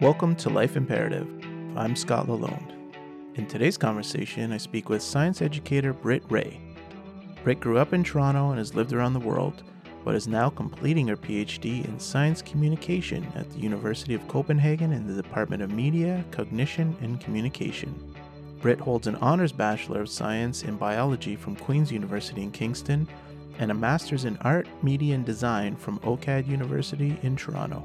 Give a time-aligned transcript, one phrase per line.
[0.00, 1.28] Welcome to Life Imperative.
[1.76, 2.74] I'm Scott Lalonde.
[3.36, 6.60] In today's conversation, I speak with science educator Britt Wray.
[7.44, 9.62] Britt grew up in Toronto and has lived around the world,
[10.04, 15.06] but is now completing her PhD in science communication at the University of Copenhagen in
[15.06, 17.94] the Department of Media, Cognition, and Communication.
[18.60, 23.06] Britt holds an honors Bachelor of Science in Biology from Queen's University in Kingston
[23.60, 27.84] and a Master's in Art, Media, and Design from OCAD University in Toronto.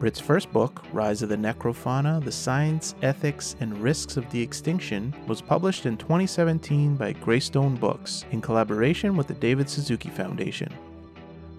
[0.00, 5.14] Britt's first book, Rise of the Necrofauna The Science, Ethics, and Risks of De Extinction,
[5.26, 10.72] was published in 2017 by Greystone Books in collaboration with the David Suzuki Foundation.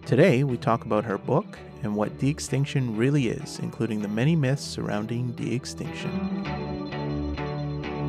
[0.08, 4.36] Today, we talk about her book and what de extinction really is, including the many
[4.36, 6.44] myths surrounding de extinction.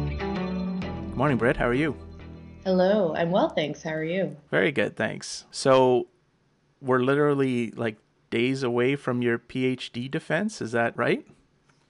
[0.09, 1.59] Good morning, Britt.
[1.59, 1.95] How are you?
[2.65, 3.83] Hello, I'm well, thanks.
[3.83, 4.35] How are you?
[4.51, 5.45] Very good, thanks.
[5.51, 6.07] So,
[6.81, 7.99] we're literally like
[8.33, 10.61] days away from your PhD defense.
[10.61, 11.25] Is that right?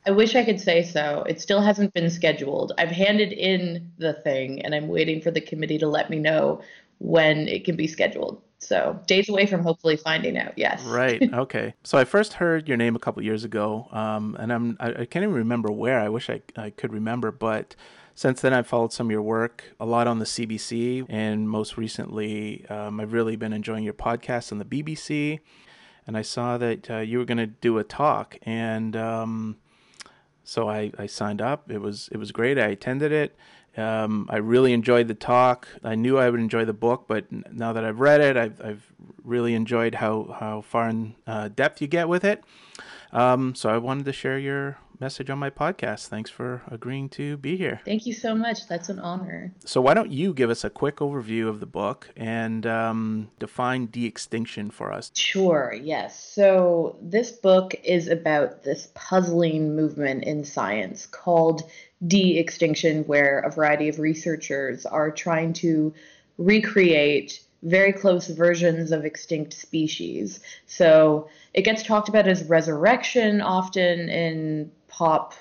[0.04, 1.24] I wish I could say so.
[1.28, 2.72] It still hasn't been scheduled.
[2.76, 6.60] I've handed in the thing and I'm waiting for the committee to let me know
[6.98, 8.42] when it can be scheduled.
[8.58, 10.52] So, days away from hopefully finding out.
[10.56, 10.84] Yes.
[10.84, 11.22] Right.
[11.32, 11.74] Okay.
[11.82, 15.04] so, I first heard your name a couple years ago, um, and I'm I, I,
[15.04, 15.98] can't even remember where.
[15.98, 17.74] I wish I I could remember, but
[18.14, 21.76] since then I've followed some of your work, a lot on the CBC, and most
[21.76, 25.40] recently um, I've really been enjoying your podcast on the BBC
[26.06, 29.56] and I saw that uh, you were going to do a talk, and um,
[30.44, 31.70] so I, I signed up.
[31.70, 32.58] It was it was great.
[32.58, 33.36] I attended it.
[33.76, 35.66] Um, I really enjoyed the talk.
[35.82, 38.92] I knew I would enjoy the book, but now that I've read it, I've, I've
[39.24, 42.44] really enjoyed how, how far in uh, depth you get with it.
[43.12, 46.06] Um, so I wanted to share your message on my podcast.
[46.06, 47.80] Thanks for agreeing to be here.
[47.84, 48.68] Thank you so much.
[48.68, 49.52] That's an honor.
[49.64, 53.86] So, why don't you give us a quick overview of the book and um, define
[53.86, 55.10] de extinction for us?
[55.14, 56.24] Sure, yes.
[56.24, 61.68] So, this book is about this puzzling movement in science called
[62.06, 65.92] de extinction, where a variety of researchers are trying to
[66.38, 70.40] recreate very close versions of extinct species.
[70.66, 75.34] So it gets talked about as resurrection often in pop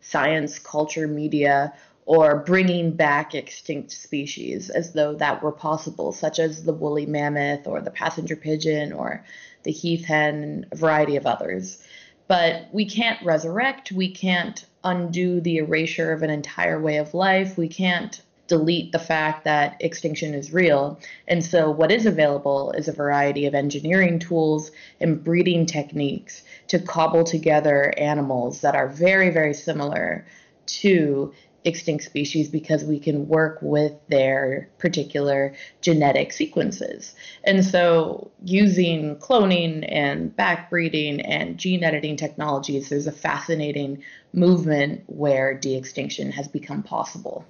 [0.00, 1.74] science, culture, media,
[2.06, 7.66] or bringing back extinct species as though that were possible, such as the woolly mammoth
[7.66, 9.24] or the passenger pigeon or
[9.62, 11.82] the heath hen and a variety of others.
[12.26, 17.56] But we can't resurrect, we can't undo the erasure of an entire way of life,
[17.56, 20.98] we can't delete the fact that extinction is real.
[21.28, 24.70] And so, what is available is a variety of engineering tools
[25.00, 30.26] and breeding techniques to cobble together animals that are very, very similar
[30.66, 31.32] to
[31.64, 37.14] extinct species because we can work with their particular genetic sequences.
[37.44, 44.02] And so, using cloning and backbreeding and gene editing technologies, there's a fascinating
[44.32, 47.44] movement where de extinction has become possible.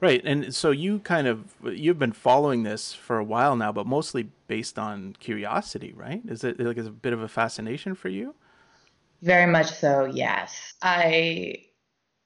[0.00, 3.86] Right, and so you kind of you've been following this for a while now, but
[3.86, 6.22] mostly based on curiosity, right?
[6.28, 8.34] Is it like is a bit of a fascination for you?
[9.22, 10.04] Very much so.
[10.04, 11.64] Yes, I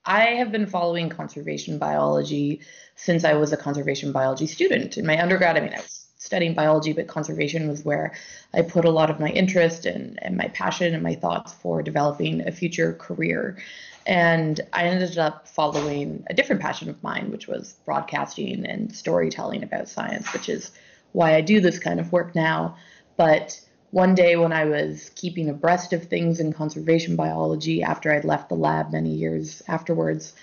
[0.04, 2.60] I have been following conservation biology
[2.96, 5.56] since I was a conservation biology student in my undergrad.
[5.56, 8.12] I mean, I was studying biology, but conservation was where
[8.52, 11.82] I put a lot of my interest and, and my passion and my thoughts for
[11.82, 13.58] developing a future career.
[14.06, 19.62] And I ended up following a different passion of mine, which was broadcasting and storytelling
[19.62, 20.72] about science, which is
[21.12, 22.76] why I do this kind of work now.
[23.16, 28.24] But one day when I was keeping abreast of things in conservation biology after I'd
[28.24, 30.34] left the lab many years afterwards,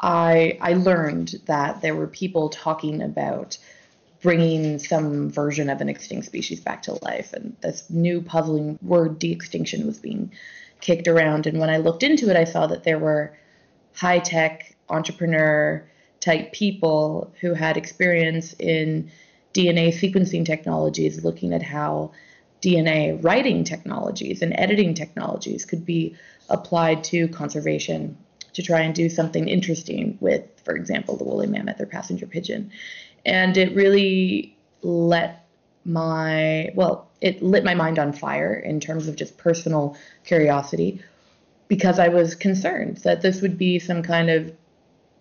[0.00, 3.58] I, I learned that there were people talking about
[4.22, 7.32] bringing some version of an extinct species back to life.
[7.32, 10.30] And this new puzzling word, de extinction, was being
[10.82, 11.46] kicked around.
[11.46, 13.34] And when I looked into it, I saw that there were
[13.94, 15.82] high tech entrepreneur
[16.20, 19.10] type people who had experience in
[19.54, 22.12] DNA sequencing technologies, looking at how
[22.60, 26.14] DNA writing technologies and editing technologies could be
[26.48, 28.16] applied to conservation
[28.52, 32.70] to try and do something interesting with, for example, the woolly mammoth or passenger pigeon.
[33.24, 35.46] And it really let
[35.84, 41.00] my, well, it lit my mind on fire in terms of just personal curiosity
[41.68, 44.52] because I was concerned that this would be some kind of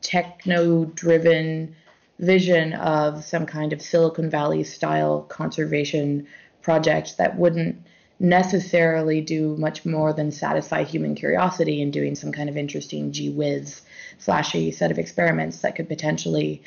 [0.01, 1.75] techno driven
[2.19, 6.27] vision of some kind of Silicon Valley style conservation
[6.63, 7.77] project that wouldn't
[8.19, 13.30] necessarily do much more than satisfy human curiosity in doing some kind of interesting gee
[13.30, 13.81] whiz
[14.19, 16.62] flashy set of experiments that could potentially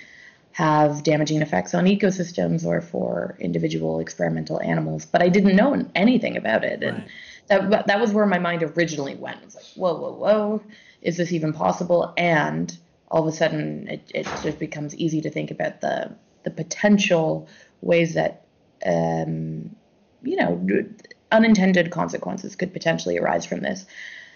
[0.55, 5.05] have damaging effects on ecosystems or for individual experimental animals.
[5.05, 6.81] But I didn't know anything about it.
[6.85, 7.05] And
[7.49, 9.39] that that was where my mind originally went.
[9.41, 10.63] It was like, whoa, whoa, whoa,
[11.03, 12.15] is this even possible?
[12.17, 12.77] And
[13.09, 16.15] all of a sudden, it, it just becomes easy to think about the
[16.45, 17.49] the potential
[17.81, 18.47] ways that
[18.87, 19.75] um,
[20.23, 20.65] you know
[21.33, 23.87] unintended consequences could potentially arise from this.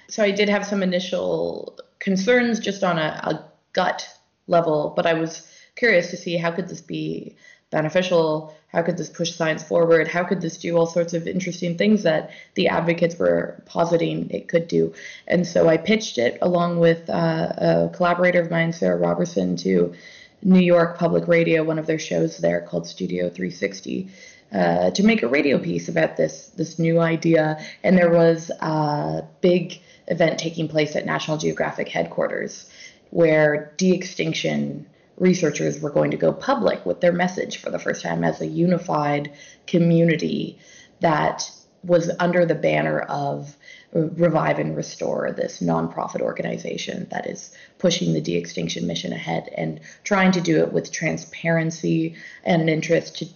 [0.09, 4.09] So I did have some initial concerns just on a, a gut
[4.49, 5.47] level, but I was
[5.79, 7.35] curious to see how could this be
[7.71, 11.77] beneficial how could this push science forward how could this do all sorts of interesting
[11.79, 14.93] things that the advocates were positing it could do.
[15.27, 19.95] And so i pitched it along with uh, a collaborator of mine sarah robertson to
[20.43, 24.09] new york public radio one of their shows there called studio 360
[24.53, 27.63] uh, to make a radio piece about this this new idea.
[27.85, 32.71] And there was a big event taking place at national geographic headquarters
[33.11, 34.87] where de-extinction
[35.19, 38.47] researchers were going to go public with their message for the first time as a
[38.47, 39.33] unified
[39.67, 40.59] community
[41.01, 41.51] that
[41.85, 43.57] was under the banner of
[43.93, 49.81] Revive and Restore, this nonprofit organization that is pushing the de extinction mission ahead and
[50.05, 52.15] trying to do it with transparency
[52.45, 53.27] and an interest to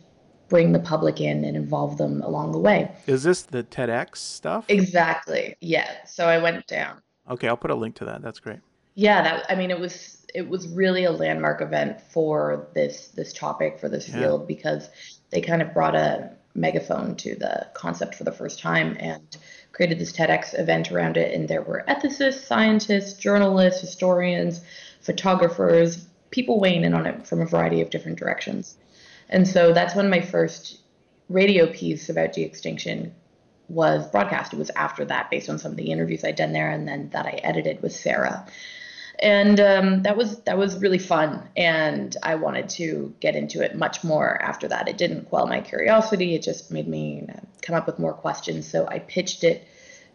[0.48, 2.90] bring the public in and involve them along the way.
[3.06, 4.66] Is this the TEDx stuff?
[4.68, 5.56] Exactly.
[5.60, 5.90] Yeah.
[6.04, 7.00] So I went down.
[7.30, 8.20] Okay, I'll put a link to that.
[8.20, 8.58] That's great.
[8.94, 13.32] Yeah, that I mean it was it was really a landmark event for this this
[13.32, 14.20] topic for this yeah.
[14.20, 14.88] field because
[15.30, 19.36] they kind of brought a megaphone to the concept for the first time and
[19.72, 21.34] created this TEDx event around it.
[21.34, 24.60] And there were ethicists, scientists, journalists, historians,
[25.00, 28.76] photographers, people weighing in on it from a variety of different directions.
[29.30, 30.80] And so that's when my first
[31.30, 33.14] radio piece about de-extinction
[33.68, 34.52] was broadcast.
[34.52, 37.08] It was after that, based on some of the interviews I'd done there, and then
[37.14, 38.46] that I edited with Sarah
[39.18, 41.48] and um, that was that was really fun.
[41.56, 44.88] And i wanted to get into it much more after that.
[44.88, 46.34] It didn't quell my curiosity.
[46.34, 47.28] It just made me
[47.62, 48.68] come up with more questions.
[48.68, 49.66] So i pitched it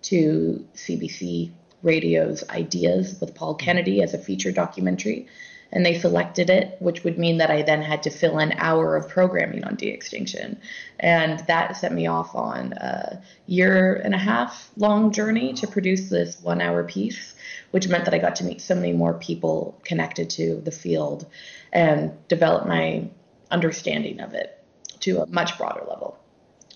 [0.03, 1.51] to cbc
[1.81, 5.27] radio's ideas with paul kennedy as a feature documentary
[5.71, 8.95] and they selected it, which would mean that I then had to fill an hour
[8.95, 10.59] of programming on de-extinction,
[10.99, 16.09] and that set me off on a year and a half long journey to produce
[16.09, 17.35] this one-hour piece
[17.71, 21.25] which meant that I got to meet so many more people connected to the field
[21.71, 23.09] and develop my
[23.51, 24.63] understanding of it
[25.01, 26.17] to a much broader level,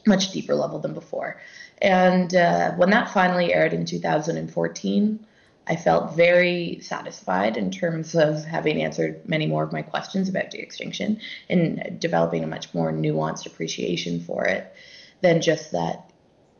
[0.05, 1.39] much deeper level than before.
[1.81, 5.25] And uh, when that finally aired in 2014,
[5.67, 10.49] I felt very satisfied in terms of having answered many more of my questions about
[10.49, 11.19] de extinction
[11.49, 14.73] and developing a much more nuanced appreciation for it
[15.21, 16.11] than just that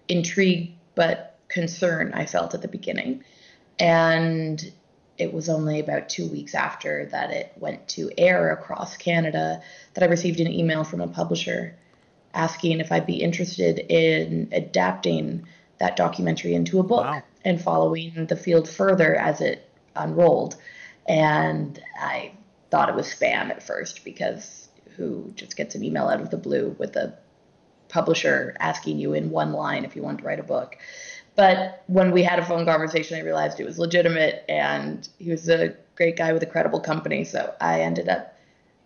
[0.08, 3.24] intrigue but concern I felt at the beginning.
[3.80, 4.72] And
[5.18, 9.62] it was only about two weeks after that it went to air across Canada
[9.94, 11.76] that I received an email from a publisher
[12.34, 15.48] asking if I'd be interested in adapting
[15.80, 17.22] that documentary into a book wow.
[17.44, 20.56] And following the field further as it unrolled.
[21.08, 22.34] And I
[22.70, 26.38] thought it was spam at first because who just gets an email out of the
[26.38, 27.18] blue with a
[27.90, 30.78] publisher asking you in one line if you want to write a book.
[31.36, 35.50] But when we had a phone conversation, I realized it was legitimate and he was
[35.50, 37.24] a great guy with a credible company.
[37.24, 38.38] So I ended up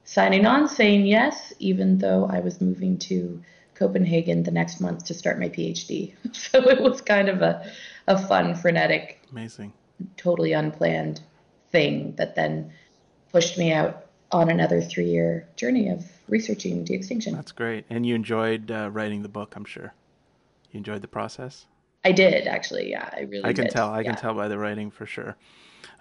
[0.03, 3.41] signing on, saying yes, even though I was moving to
[3.73, 6.13] Copenhagen the next month to start my PhD.
[6.33, 7.69] So it was kind of a,
[8.07, 9.73] a fun, frenetic, amazing,
[10.17, 11.21] totally unplanned
[11.71, 12.71] thing that then
[13.31, 17.35] pushed me out on another three year journey of researching de extinction.
[17.35, 17.85] That's great.
[17.89, 19.93] And you enjoyed uh, writing the book, I'm sure.
[20.71, 21.65] You enjoyed the process?
[22.03, 22.91] I did actually.
[22.91, 23.45] Yeah, I really.
[23.45, 23.71] I can did.
[23.71, 23.89] tell.
[23.89, 24.11] I yeah.
[24.11, 25.35] can tell by the writing for sure.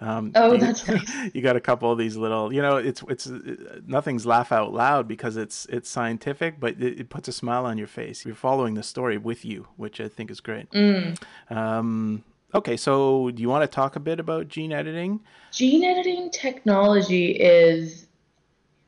[0.00, 1.30] Um, oh, you, that's nice.
[1.32, 4.72] you got a couple of these little, you know, it's it's uh, nothing's laugh out
[4.72, 8.24] loud because it's it's scientific, but it, it, puts a smile on your face.
[8.24, 10.70] You're following the story with you, which I think is great.
[10.70, 11.20] Mm.
[11.50, 12.24] Um,
[12.54, 15.20] okay, so do you want to talk a bit about gene editing?
[15.52, 18.06] Gene editing technology is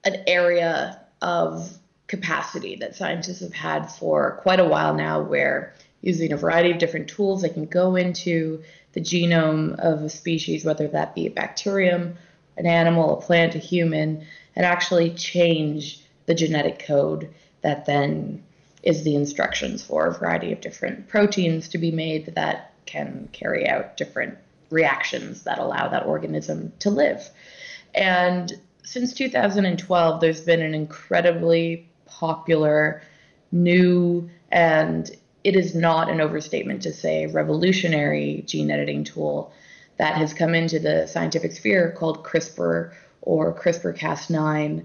[0.04, 6.32] an area of capacity that scientists have had for quite a while now, where using
[6.32, 7.42] a variety of different tools.
[7.42, 8.62] They can go into
[8.92, 12.16] the genome of a species, whether that be a bacterium,
[12.56, 14.24] an animal, a plant, a human,
[14.54, 18.42] and actually change the genetic code that then
[18.82, 23.68] is the instructions for a variety of different proteins to be made that can carry
[23.68, 24.38] out different
[24.70, 27.28] reactions that allow that organism to live.
[27.94, 28.52] And
[28.84, 33.02] since 2012, there's been an incredibly popular
[33.50, 35.10] new and
[35.46, 39.52] it is not an overstatement to say revolutionary gene editing tool
[39.96, 44.84] that has come into the scientific sphere called CRISPR or CRISPR Cas9.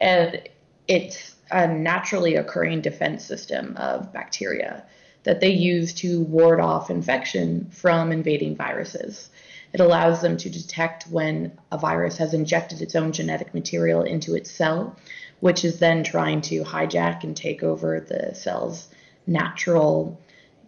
[0.00, 0.48] And
[0.88, 4.82] it's a naturally occurring defense system of bacteria
[5.22, 9.30] that they use to ward off infection from invading viruses.
[9.72, 14.34] It allows them to detect when a virus has injected its own genetic material into
[14.34, 14.96] its cell,
[15.38, 18.88] which is then trying to hijack and take over the cell's
[19.26, 20.20] natural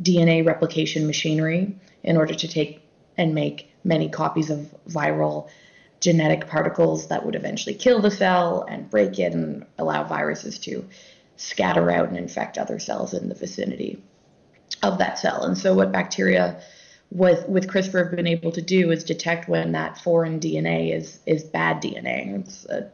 [0.02, 2.82] DNA replication machinery in order to take
[3.16, 5.48] and make many copies of viral
[6.00, 10.84] genetic particles that would eventually kill the cell and break it and allow viruses to
[11.36, 14.02] scatter out and infect other cells in the vicinity
[14.82, 15.44] of that cell.
[15.44, 16.60] And so, what bacteria
[17.10, 21.20] with with CRISPR have been able to do is detect when that foreign DNA is
[21.26, 22.40] is bad DNA.
[22.40, 22.90] It's an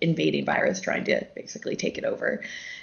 [0.00, 2.42] invading virus trying to basically take it over,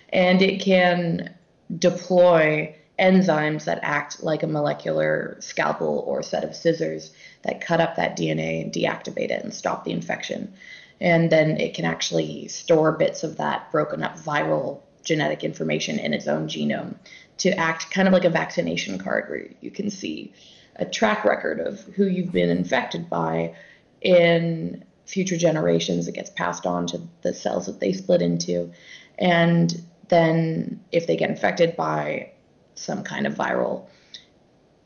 [0.10, 1.36] and it can
[1.76, 7.12] deploy enzymes that act like a molecular scalpel or set of scissors
[7.44, 10.52] that cut up that DNA and deactivate it and stop the infection.
[11.00, 16.14] And then it can actually store bits of that broken up viral genetic information in
[16.14, 16.96] its own genome
[17.38, 20.34] to act kind of like a vaccination card where you can see
[20.76, 23.56] a track record of who you've been infected by
[24.02, 26.08] in future generations.
[26.08, 28.72] It gets passed on to the cells that they split into.
[29.18, 32.32] And then if they get infected by
[32.76, 33.88] some kind of viral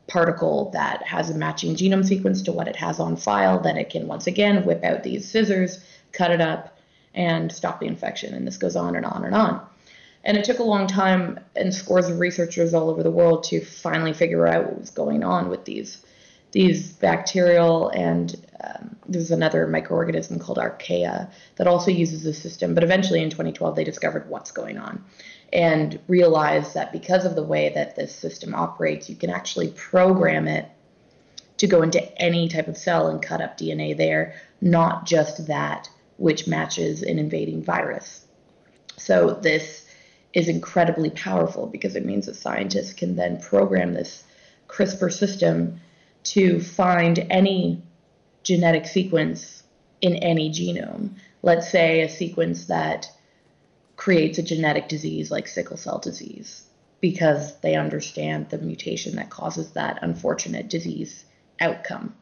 [0.08, 3.90] particle that has a matching genome sequence to what it has on file, then it
[3.90, 6.78] can once again whip out these scissors, cut it up,
[7.14, 8.34] and stop the infection.
[8.34, 9.66] And this goes on and on and on.
[10.24, 13.64] And it took a long time and scores of researchers all over the world to
[13.64, 16.04] finally figure out what was going on with these
[16.52, 22.74] these bacterial and um, there's another microorganism called archaea that also uses the system.
[22.74, 25.04] But eventually in 2012 they discovered what's going on
[25.52, 30.46] and realized that because of the way that this system operates, you can actually program
[30.46, 30.68] it
[31.58, 35.88] to go into any type of cell and cut up DNA there, not just that
[36.16, 38.26] which matches an invading virus.
[38.96, 39.86] So this
[40.32, 44.24] is incredibly powerful because it means that scientists can then program this
[44.68, 45.80] CRISPR system
[46.24, 47.82] to find any
[48.42, 49.62] genetic sequence
[50.00, 51.10] in any genome.
[51.42, 53.10] Let's say a sequence that
[53.96, 56.64] creates a genetic disease like sickle cell disease
[57.00, 61.24] because they understand the mutation that causes that unfortunate disease
[61.60, 62.14] outcome.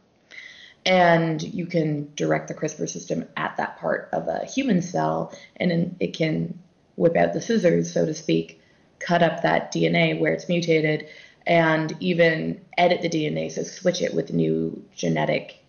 [0.87, 5.97] And you can direct the CRISPR system at that part of a human cell, and
[6.01, 6.59] it can
[6.97, 8.63] whip out the scissors, so to speak,
[8.99, 11.07] cut up that DNA where it's mutated,
[11.47, 15.65] and even edit the DNA, so switch it with new genetic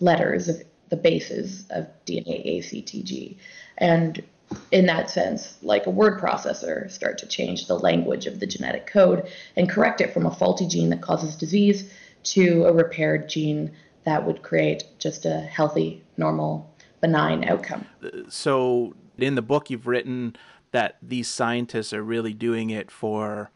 [0.00, 3.38] letters of the bases of DNA A, C, T, G.
[3.78, 4.22] And
[4.70, 8.86] in that sense, like a word processor, start to change the language of the genetic
[8.86, 11.90] code and correct it from a faulty gene that causes disease
[12.24, 13.72] to a repaired gene
[14.04, 17.86] that would create just a healthy, normal, benign outcome.
[18.28, 20.36] So, in the book, you've written
[20.72, 23.50] that these scientists are really doing it for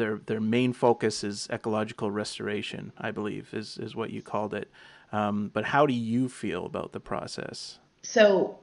[0.00, 2.92] their their main focus is ecological restoration.
[2.98, 4.70] I believe is is what you called it.
[5.12, 7.78] Um, but how do you feel about the process?
[8.02, 8.58] So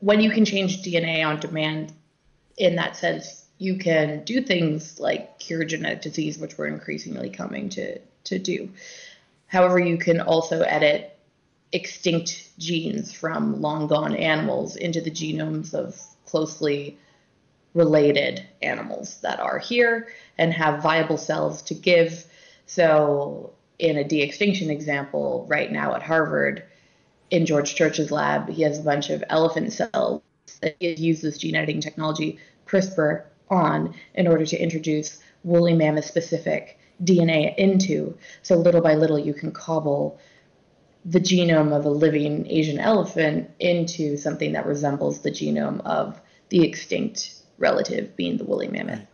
[0.00, 1.92] when you can change DNA on demand
[2.56, 7.68] in that sense, you can do things like cure genetic disease, which we're increasingly coming
[7.70, 8.70] to, to do.
[9.46, 11.18] However, you can also edit
[11.72, 16.96] extinct genes from long gone animals into the genomes of closely
[17.78, 22.24] related animals that are here and have viable cells to give.
[22.66, 26.64] So, in a de extinction example, right now at Harvard,
[27.30, 30.22] in George Church's lab, he has a bunch of elephant cells
[30.60, 36.78] that he this gene editing technology, CRISPR, on in order to introduce woolly mammoth specific
[37.02, 38.18] DNA into.
[38.42, 40.18] So little by little, you can cobble
[41.04, 46.64] the genome of a living Asian elephant into something that resembles the genome of the
[46.64, 49.06] extinct relative, being the woolly mammoth.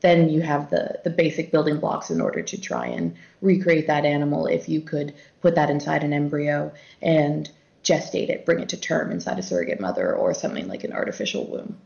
[0.00, 4.04] Then you have the, the basic building blocks in order to try and recreate that
[4.04, 7.50] animal if you could put that inside an embryo and
[7.82, 11.46] gestate it, bring it to term inside a surrogate mother or something like an artificial
[11.46, 11.76] womb.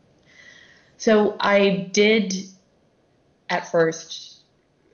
[0.97, 2.33] So I did
[3.49, 4.41] at first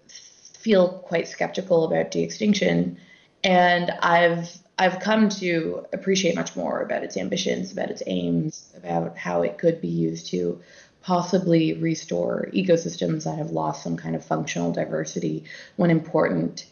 [0.08, 2.98] feel quite skeptical about de-extinction
[3.44, 9.18] and I've I've come to appreciate much more about its ambitions, about its aims, about
[9.18, 10.62] how it could be used to
[11.02, 15.44] possibly restore ecosystems that have lost some kind of functional diversity
[15.78, 16.66] when important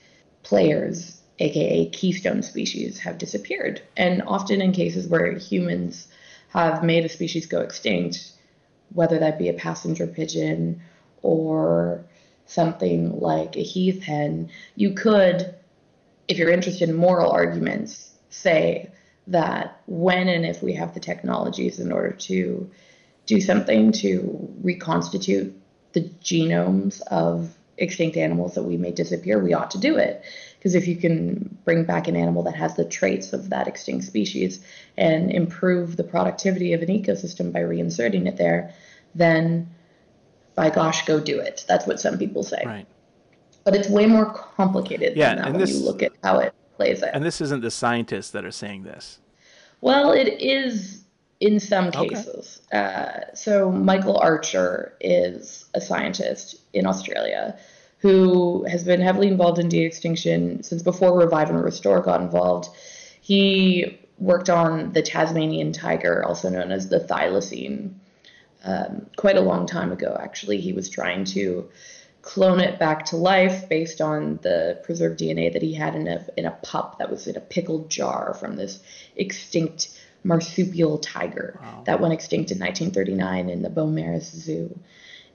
[0.44, 3.82] players aka keystone species, have disappeared.
[3.96, 6.08] And often in cases where humans
[6.50, 8.32] have made a species go extinct,
[8.94, 10.82] whether that be a passenger pigeon
[11.22, 12.04] or
[12.46, 15.54] something like a heath hen, you could,
[16.28, 18.90] if you're interested in moral arguments, say
[19.28, 22.70] that when and if we have the technologies in order to
[23.28, 25.54] do something to reconstitute
[25.94, 30.24] the genomes of extinct animals that we may disappear, we ought to do it.
[30.58, 34.06] Because if you can bring back an animal that has the traits of that extinct
[34.06, 34.66] species
[34.98, 38.74] and improve the productivity of an ecosystem by reinserting it there,
[39.14, 39.70] then
[40.56, 41.64] by gosh, go do it.
[41.68, 42.64] That's what some people say.
[42.66, 42.88] Right.
[43.64, 46.54] But it's way more complicated Yeah, than that when this- you look at how it
[46.78, 47.12] plays out.
[47.14, 49.20] And this isn't the scientists that are saying this.
[49.82, 51.04] Well, it is
[51.40, 52.10] in some Okay.
[52.10, 52.62] cases.
[52.72, 57.58] Uh, so, Michael Archer is a scientist in Australia
[58.00, 62.70] who has been heavily involved in de extinction since before Revive and Restore got involved.
[63.22, 67.94] He worked on the Tasmanian tiger, also known as the thylacine,
[68.64, 70.60] um, quite a long time ago, actually.
[70.60, 71.70] He was trying to
[72.22, 76.26] clone it back to life based on the preserved DNA that he had in a
[76.36, 78.82] in a pup that was in a pickled jar from this
[79.16, 81.84] extinct marsupial tiger Wow.
[81.86, 84.78] that went extinct in 1939 in the Beaumaris Zoo.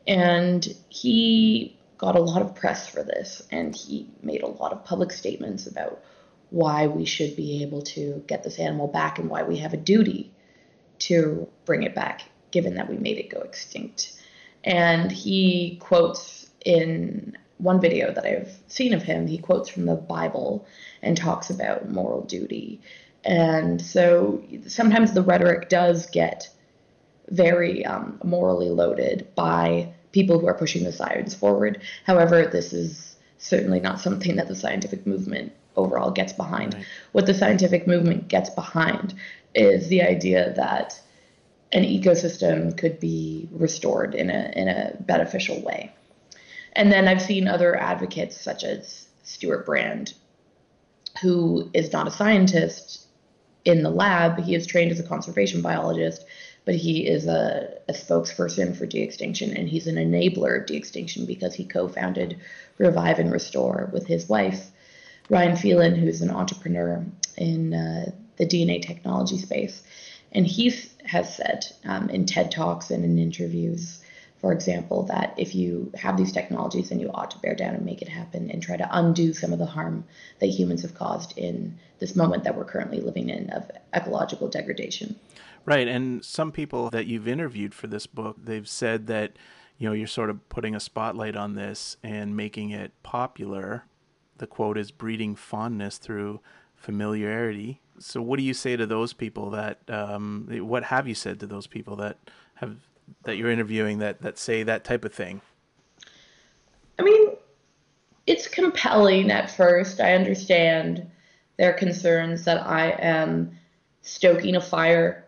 [0.07, 4.85] And he got a lot of press for this, and he made a lot of
[4.85, 6.03] public statements about
[6.51, 9.77] why we should be able to get this animal back and why we have a
[9.79, 10.31] duty
[10.99, 14.13] to bring it back, given that we made it go extinct.
[14.65, 19.95] And he quotes in one video that I've seen of him, he quotes from the
[19.95, 20.67] Bible
[21.01, 22.81] and talks about moral duty.
[23.25, 26.49] And so sometimes the rhetoric does get
[27.29, 31.83] very um, morally loaded by people who are pushing the science forward.
[32.05, 36.75] However, this is certainly not something that the scientific movement overall gets behind.
[36.75, 36.85] Right.
[37.13, 39.15] What the scientific movement gets behind
[39.55, 41.01] is the idea that
[41.73, 45.93] an ecosystem could be restored in a in a beneficial way.
[46.75, 50.15] And then I've seen other advocates such as Stewart Brand,
[51.23, 53.07] who is not a scientist
[53.65, 54.41] in the lab.
[54.41, 56.25] He is trained as a conservation biologist,
[56.65, 61.55] but he is a, a spokesperson for de-extinction and he's an enabler of de-extinction because
[61.55, 62.39] he co-founded
[62.79, 64.71] Revive and Restore with his wife,
[65.29, 67.05] Ryan Phelan, who's an entrepreneur
[67.37, 69.83] in uh, the DNA technology space.
[70.33, 70.73] And he
[71.05, 74.02] has said um, in TED Talks and in interviews,
[74.43, 77.87] for example, that if you have these technologies, then you ought to bear down and
[77.87, 80.05] make it happen and try to undo some of the harm
[80.41, 85.15] that humans have caused in this moment that we're currently living in of ecological degradation.
[85.65, 85.87] Right.
[85.87, 89.37] And some people that you've interviewed for this book, they've said that,
[89.79, 93.85] you know, you're sort of putting a spotlight on this and making it popular.
[94.39, 96.41] The quote is breeding fondness through
[96.75, 97.81] familiarity.
[98.01, 101.47] So, what do you say to those people that, um, what have you said to
[101.47, 102.19] those people that
[102.55, 102.79] have,
[103.25, 105.41] that you're interviewing that, that say that type of thing?
[106.99, 107.31] I mean,
[108.27, 110.01] it's compelling at first.
[110.01, 111.11] I understand
[111.57, 113.59] their concerns that I am
[114.03, 115.23] stoking a fire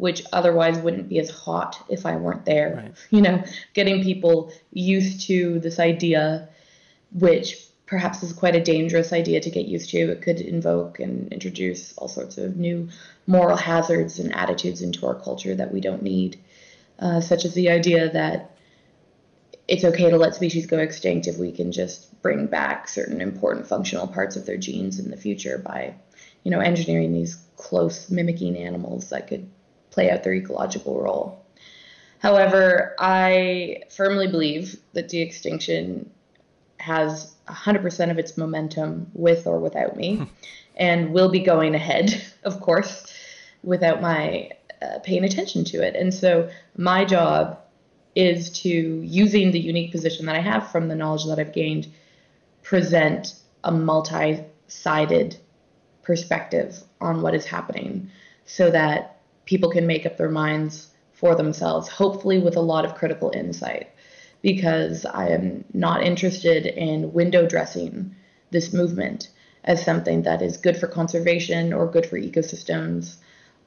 [0.00, 2.74] which otherwise wouldn't be as hot if I weren't there.
[2.76, 2.94] Right.
[3.10, 6.48] You know, getting people used to this idea,
[7.12, 9.98] which perhaps is quite a dangerous idea to get used to.
[9.98, 12.88] It could invoke and introduce all sorts of new
[13.26, 16.38] moral hazards and attitudes into our culture that we don't need,
[17.00, 18.56] uh, such as the idea that
[19.66, 23.66] it's okay to let species go extinct if we can just bring back certain important
[23.66, 25.94] functional parts of their genes in the future by,
[26.44, 29.48] you know, engineering these close mimicking animals that could
[29.90, 31.44] play out their ecological role.
[32.18, 36.10] However, I firmly believe that de extinction
[36.78, 40.28] has 100% of its momentum with or without me
[40.76, 43.12] and will be going ahead, of course,
[43.62, 44.50] without my
[44.82, 45.94] uh, paying attention to it.
[45.94, 47.58] And so my job
[48.14, 51.88] is to, using the unique position that I have from the knowledge that I've gained,
[52.62, 55.36] present a multi sided
[56.02, 58.10] perspective on what is happening
[58.46, 62.94] so that people can make up their minds for themselves, hopefully with a lot of
[62.94, 63.90] critical insight.
[64.42, 68.14] Because I am not interested in window dressing
[68.50, 69.28] this movement
[69.64, 73.16] as something that is good for conservation or good for ecosystems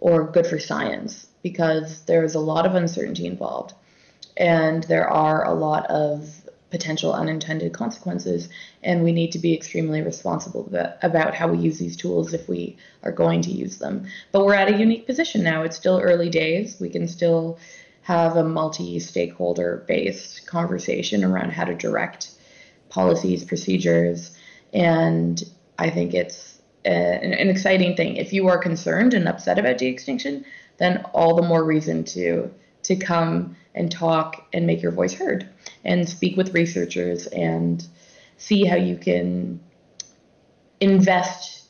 [0.03, 3.73] or good for science, because there's a lot of uncertainty involved
[4.35, 6.29] and there are a lot of
[6.71, 8.49] potential unintended consequences,
[8.81, 10.67] and we need to be extremely responsible
[11.03, 14.05] about, how we use these tools if we are going to use them.
[14.31, 15.61] But we're at a unique position now.
[15.61, 16.81] It's still early days.
[16.81, 17.59] We can still
[18.01, 22.31] have a multi stakeholder based conversation around how to direct
[22.89, 24.35] policies, procedures,
[24.73, 25.41] and
[25.77, 26.52] I think it's
[26.85, 28.17] a, an, an exciting thing.
[28.17, 30.45] If you are concerned and upset about de extinction,
[30.77, 32.51] then all the more reason to
[32.83, 35.47] to come and talk and make your voice heard
[35.85, 37.87] and speak with researchers and
[38.37, 39.59] see how you can
[40.81, 41.63] invest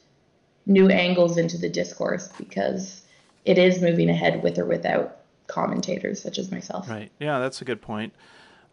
[0.65, 3.03] new angles into the discourse because
[3.45, 6.89] it is moving ahead with or without commentators such as myself.
[6.89, 7.11] Right.
[7.19, 8.13] Yeah, that's a good point.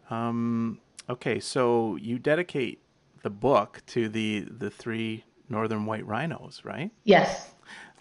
[0.09, 0.79] Um,
[1.11, 2.79] Okay, so you dedicate
[3.21, 6.91] the book to the the three northern white rhinos, right?
[7.03, 7.51] Yes.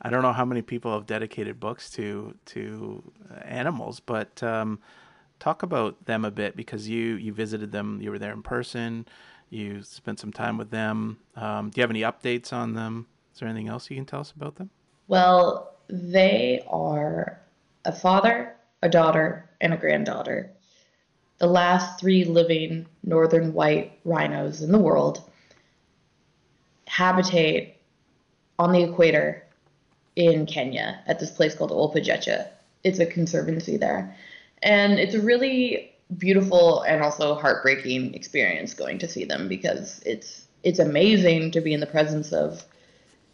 [0.03, 3.13] I don't know how many people have dedicated books to to
[3.45, 4.79] animals, but um,
[5.39, 9.07] talk about them a bit because you you visited them, you were there in person,
[9.51, 11.19] you spent some time with them.
[11.37, 13.07] Um, do you have any updates on them?
[13.35, 14.71] Is there anything else you can tell us about them?
[15.09, 17.41] Well, they are
[17.85, 20.51] a father, a daughter, and a granddaughter.
[21.39, 25.30] The last three living northern white rhinos in the world
[27.01, 27.77] habitate
[28.59, 29.43] on the equator
[30.17, 32.49] in Kenya at this place called Ol Pejeta.
[32.85, 34.15] It's a conservancy there.
[34.63, 40.45] And it's a really beautiful and also heartbreaking experience going to see them because it's
[40.63, 42.65] it's amazing to be in the presence of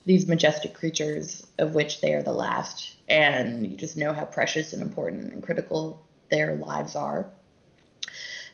[0.04, 4.74] these majestic creatures of which they are the last and you just know how precious
[4.74, 7.26] and important and critical their lives are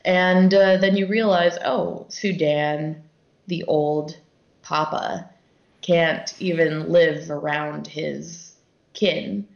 [0.05, 3.03] and uh, then you realize oh sudan
[3.48, 4.16] the old
[4.72, 5.28] papa
[5.82, 8.54] can't even live around his
[8.94, 9.46] kin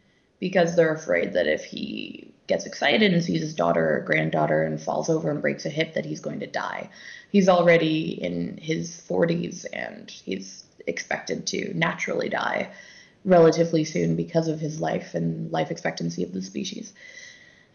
[0.40, 4.78] because they're afraid that if he gets excited and sees his daughter or granddaughter and
[4.78, 6.90] falls over and breaks a hip that he's going to die.
[7.32, 12.70] He's already in his 40s and he's expected to naturally die
[13.24, 16.92] relatively soon because of his life and life expectancy of the species.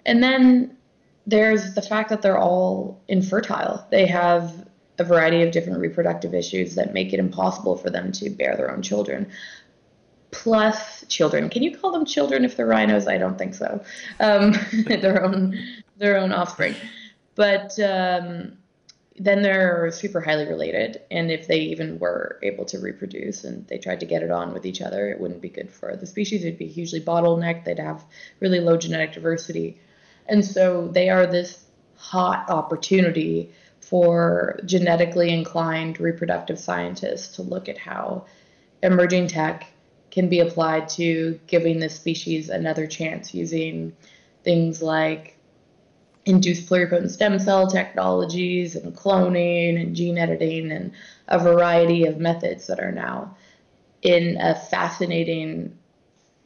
[0.05, 0.77] And then
[1.25, 3.87] there's the fact that they're all infertile.
[3.89, 4.67] They have
[4.99, 8.71] a variety of different reproductive issues that make it impossible for them to bear their
[8.71, 9.29] own children.
[10.31, 11.49] Plus, children.
[11.49, 13.07] Can you call them children if they're rhinos?
[13.07, 13.83] I don't think so.
[14.19, 14.53] Um,
[14.87, 15.57] their own,
[15.97, 16.75] their own offspring.
[17.35, 18.57] But um,
[19.17, 23.77] then they're super highly related, and if they even were able to reproduce and they
[23.77, 26.43] tried to get it on with each other, it wouldn't be good for the species.
[26.43, 27.65] It'd be hugely bottlenecked.
[27.65, 28.03] They'd have
[28.39, 29.79] really low genetic diversity,
[30.27, 31.65] and so they are this
[31.97, 33.53] hot opportunity
[33.91, 38.25] for genetically inclined reproductive scientists to look at how
[38.81, 39.67] emerging tech
[40.11, 43.91] can be applied to giving the species another chance using
[44.45, 45.37] things like
[46.25, 50.93] induced pluripotent stem cell technologies and cloning and gene editing and
[51.27, 53.35] a variety of methods that are now
[54.03, 55.77] in a fascinating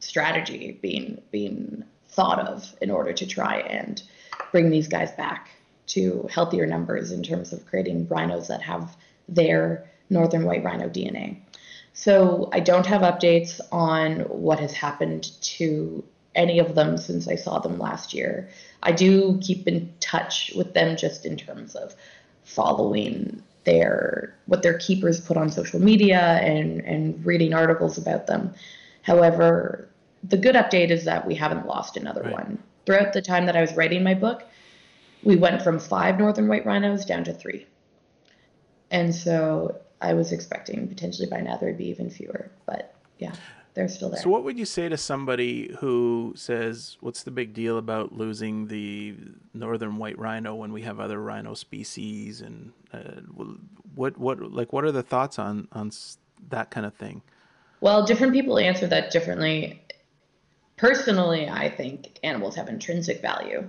[0.00, 4.02] strategy being being thought of in order to try and
[4.50, 5.50] bring these guys back
[5.88, 8.96] to healthier numbers in terms of creating rhinos that have
[9.28, 11.36] their northern white rhino DNA.
[11.92, 17.36] So I don't have updates on what has happened to any of them since I
[17.36, 18.48] saw them last year.
[18.82, 21.94] I do keep in touch with them just in terms of
[22.44, 28.54] following their what their keepers put on social media and and reading articles about them.
[29.02, 29.88] However,
[30.22, 32.32] the good update is that we haven't lost another right.
[32.32, 32.58] one.
[32.84, 34.44] Throughout the time that I was writing my book,
[35.26, 37.66] we went from five northern white rhinos down to three.
[38.92, 43.32] And so I was expecting potentially by now there'd be even fewer, but yeah,
[43.74, 44.20] they're still there.
[44.20, 48.68] So, what would you say to somebody who says, What's the big deal about losing
[48.68, 49.16] the
[49.52, 52.40] northern white rhino when we have other rhino species?
[52.40, 53.20] And uh,
[53.96, 55.90] what, what, like, what are the thoughts on, on
[56.50, 57.22] that kind of thing?
[57.80, 59.82] Well, different people answer that differently.
[60.76, 63.66] Personally, I think animals have intrinsic value.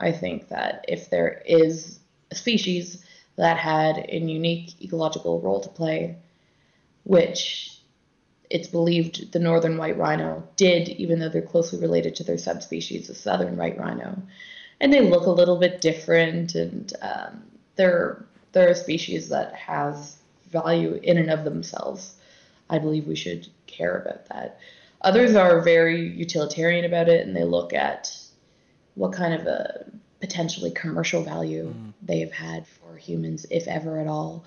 [0.00, 3.04] I think that if there is a species
[3.36, 6.16] that had a unique ecological role to play,
[7.04, 7.78] which
[8.48, 13.06] it's believed the northern white rhino did, even though they're closely related to their subspecies,
[13.06, 14.20] the southern white rhino.
[14.80, 17.42] And they look a little bit different, and um,
[17.76, 20.16] they're, they're a species that has
[20.50, 22.14] value in and of themselves.
[22.68, 24.58] I believe we should care about that.
[25.02, 28.19] Others are very utilitarian about it, and they look at
[29.00, 29.86] what kind of a
[30.20, 31.92] potentially commercial value mm.
[32.02, 34.44] they have had for humans, if ever at all.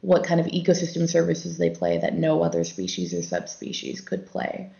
[0.00, 4.72] What kind of ecosystem services they play that no other species or subspecies could play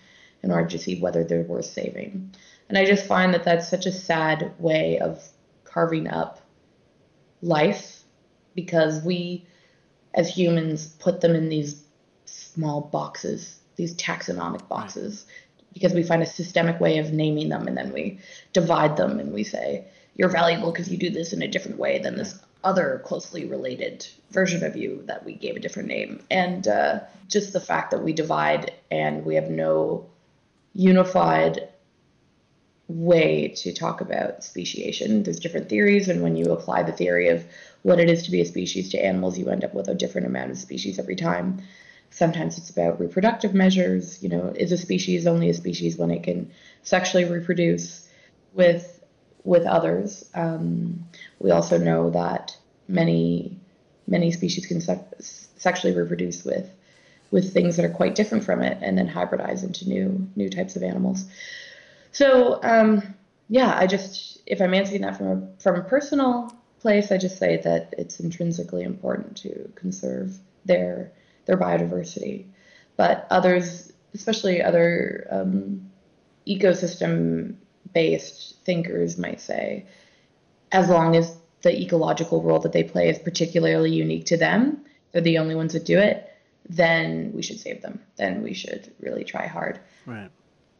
[0.42, 2.34] in order to see whether they're worth saving.
[2.68, 5.22] And I just find that that's such a sad way of
[5.62, 6.40] carving up
[7.42, 8.02] life
[8.56, 9.46] because we,
[10.14, 11.80] as humans, put them in these
[12.24, 15.26] small boxes, these taxonomic boxes,
[15.72, 18.18] because we find a systemic way of naming them and then we
[18.52, 19.84] divide them and we say
[20.16, 24.06] you're valuable because you do this in a different way than this other closely related
[24.30, 26.22] version of you that we gave a different name.
[26.30, 30.06] And uh, just the fact that we divide and we have no
[30.74, 31.68] unified
[32.88, 35.22] way to talk about speciation.
[35.22, 37.44] There's different theories and when you apply the theory of
[37.82, 40.26] what it is to be a species to animals you end up with a different
[40.26, 41.62] amount of species every time
[42.12, 44.22] Sometimes it's about reproductive measures.
[44.22, 46.50] You know, is a species only a species when it can
[46.82, 48.08] sexually reproduce
[48.52, 49.02] with
[49.44, 50.28] with others?
[50.34, 53.58] Um, we also know that many
[54.06, 55.04] many species can se-
[55.56, 56.70] sexually reproduce with
[57.30, 60.76] with things that are quite different from it, and then hybridize into new new types
[60.76, 61.24] of animals.
[62.12, 63.14] So um,
[63.48, 67.38] yeah, I just if I'm answering that from a from a personal place, I just
[67.38, 71.10] say that it's intrinsically important to conserve their
[71.46, 72.46] their biodiversity.
[72.96, 75.90] But others, especially other um,
[76.46, 77.56] ecosystem
[77.92, 79.86] based thinkers, might say,
[80.70, 85.22] as long as the ecological role that they play is particularly unique to them, they're
[85.22, 86.28] the only ones that do it,
[86.68, 88.00] then we should save them.
[88.16, 89.78] Then we should really try hard.
[90.06, 90.30] Right.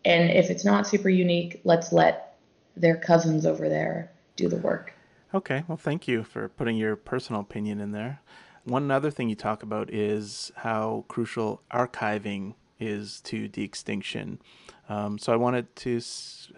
[0.05, 2.37] And if it's not super unique, let's let
[2.77, 4.93] their cousins over there do the work.
[5.35, 5.65] Okay.
[5.69, 8.21] Well, thank you for putting your personal opinion in there.
[8.65, 14.41] One other thing you talk about is how crucial archiving is to de extinction.
[14.89, 16.01] Um, so I wanted to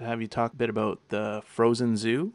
[0.01, 2.35] have you talk a bit about the frozen zoo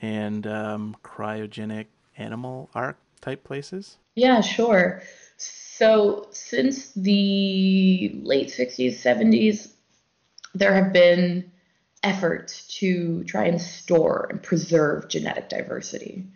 [0.00, 3.98] and um, cryogenic animal ark type places.
[4.14, 5.02] Yeah, sure.
[5.36, 9.72] So since the late 60s, 70s,
[10.54, 11.50] there have been
[12.02, 16.26] efforts to try and store and preserve genetic diversity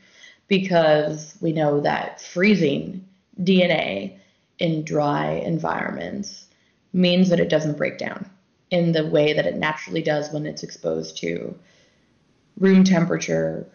[0.48, 3.06] because we know that freezing
[3.42, 4.18] DNA
[4.58, 6.46] in dry environments
[6.92, 8.28] means that it doesn't break down
[8.70, 11.56] in the way that it naturally does when it's exposed to
[12.58, 13.66] room temperature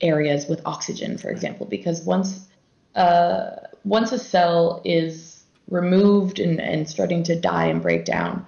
[0.00, 2.48] areas with oxygen, for example, because once
[2.94, 8.46] uh, once a cell is removed and, and starting to die and break down,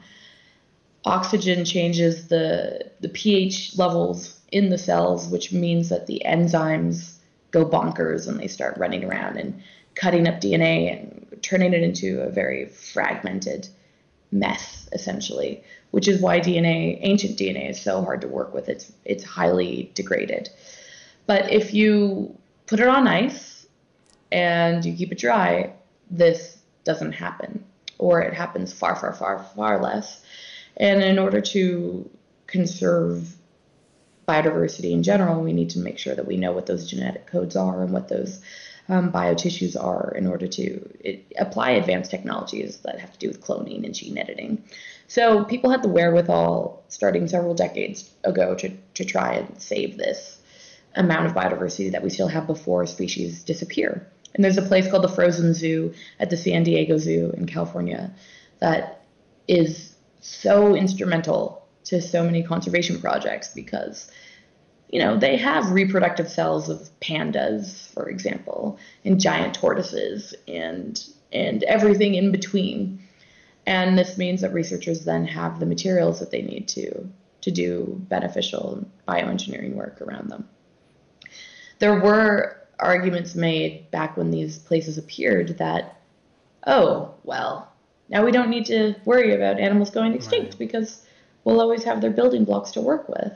[1.05, 7.16] oxygen changes the the pH levels in the cells, which means that the enzymes
[7.57, 9.63] go bonkers and they start running around and
[9.95, 13.69] cutting up DNA and turning it into a very fragmented
[14.31, 18.69] mess, essentially, which is why DNA, ancient DNA, is so hard to work with.
[18.69, 20.51] It's it's highly degraded.
[21.27, 23.67] But if you put it on ice
[24.31, 25.73] and you keep it dry,
[26.11, 27.65] this doesn't happen,
[27.99, 30.23] or it happens far, far, far, far less.
[30.77, 32.11] And in order to
[32.47, 33.36] conserve
[34.27, 37.57] biodiversity in general, we need to make sure that we know what those genetic codes
[37.57, 38.41] are and what those
[38.89, 43.41] um, biotissues are in order to it, apply advanced technologies that have to do with
[43.41, 44.63] cloning and gene editing.
[45.09, 50.39] So people had the wherewithal starting several decades ago to, to try and save this
[50.95, 54.07] amount of biodiversity that we still have before species disappear.
[54.35, 58.13] And there's a place called the Frozen Zoo at the San Diego Zoo in California
[58.59, 59.03] that
[59.49, 64.11] is so instrumental to so many conservation projects because
[64.89, 71.63] you know they have reproductive cells of pandas for example and giant tortoises and and
[71.65, 73.03] everything in between
[73.67, 77.09] and this means that researchers then have the materials that they need to
[77.41, 80.49] to do beneficial bioengineering work around them
[81.79, 86.01] there were arguments made back when these places appeared that
[86.67, 87.73] oh well
[88.09, 90.59] now we don't need to worry about animals going extinct right.
[90.59, 91.06] because
[91.47, 93.33] will always have their building blocks to work with.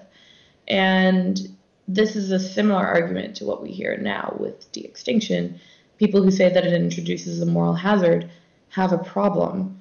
[0.66, 1.40] And
[1.86, 5.60] this is a similar argument to what we hear now with de extinction.
[5.96, 8.28] People who say that it introduces a moral hazard
[8.70, 9.80] have a problem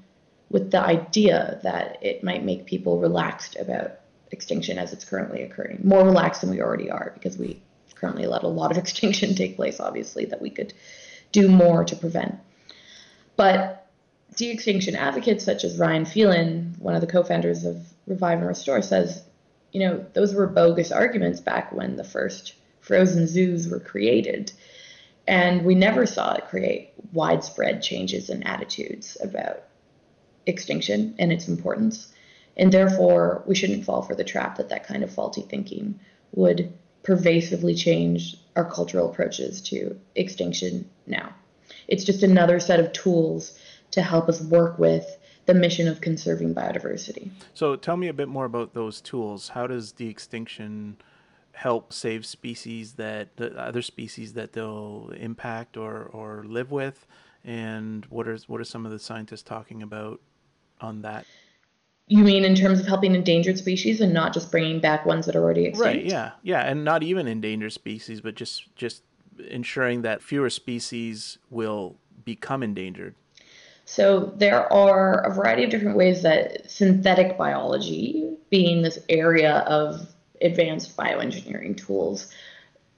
[0.52, 4.00] with the idea that it might make people relaxed about
[4.32, 7.60] extinction as it's currently occurring, more relaxed than we already are, because we
[7.96, 10.72] currently let a lot of extinction take place, obviously, that we could
[11.32, 12.36] do more to prevent.
[13.36, 13.79] But
[14.40, 18.48] de extinction advocates such as Ryan Phelan, one of the co founders of Revive and
[18.48, 19.22] Restore says,
[19.74, 24.54] you know, those were bogus arguments back when the first frozen zoos were created.
[25.28, 29.64] And we never saw it create widespread changes in attitudes about
[30.46, 32.14] extinction and its importance.
[32.56, 36.00] And therefore, we shouldn't fall for the trap that that kind of faulty thinking
[36.32, 36.72] would
[37.04, 41.36] pervasively change our cultural approaches to extinction now.
[41.90, 43.60] It's just another set of tools
[43.92, 47.30] to help us work with the mission of conserving biodiversity.
[47.54, 49.50] So tell me a bit more about those tools.
[49.50, 50.98] How does de extinction
[51.54, 57.08] help save species that the other species that they'll impact or, or live with?
[57.44, 60.22] And what are what are some of the scientists talking about
[60.82, 61.26] on that?
[62.08, 65.36] You mean in terms of helping endangered species and not just bringing back ones that
[65.36, 65.86] are already extinct?
[65.86, 66.06] Right.
[66.06, 66.32] Yeah.
[66.44, 69.04] Yeah, and not even endangered species, but just just
[69.48, 73.16] ensuring that fewer species will become endangered.
[73.92, 80.08] So there are a variety of different ways that synthetic biology, being this area of
[80.40, 82.32] advanced bioengineering tools,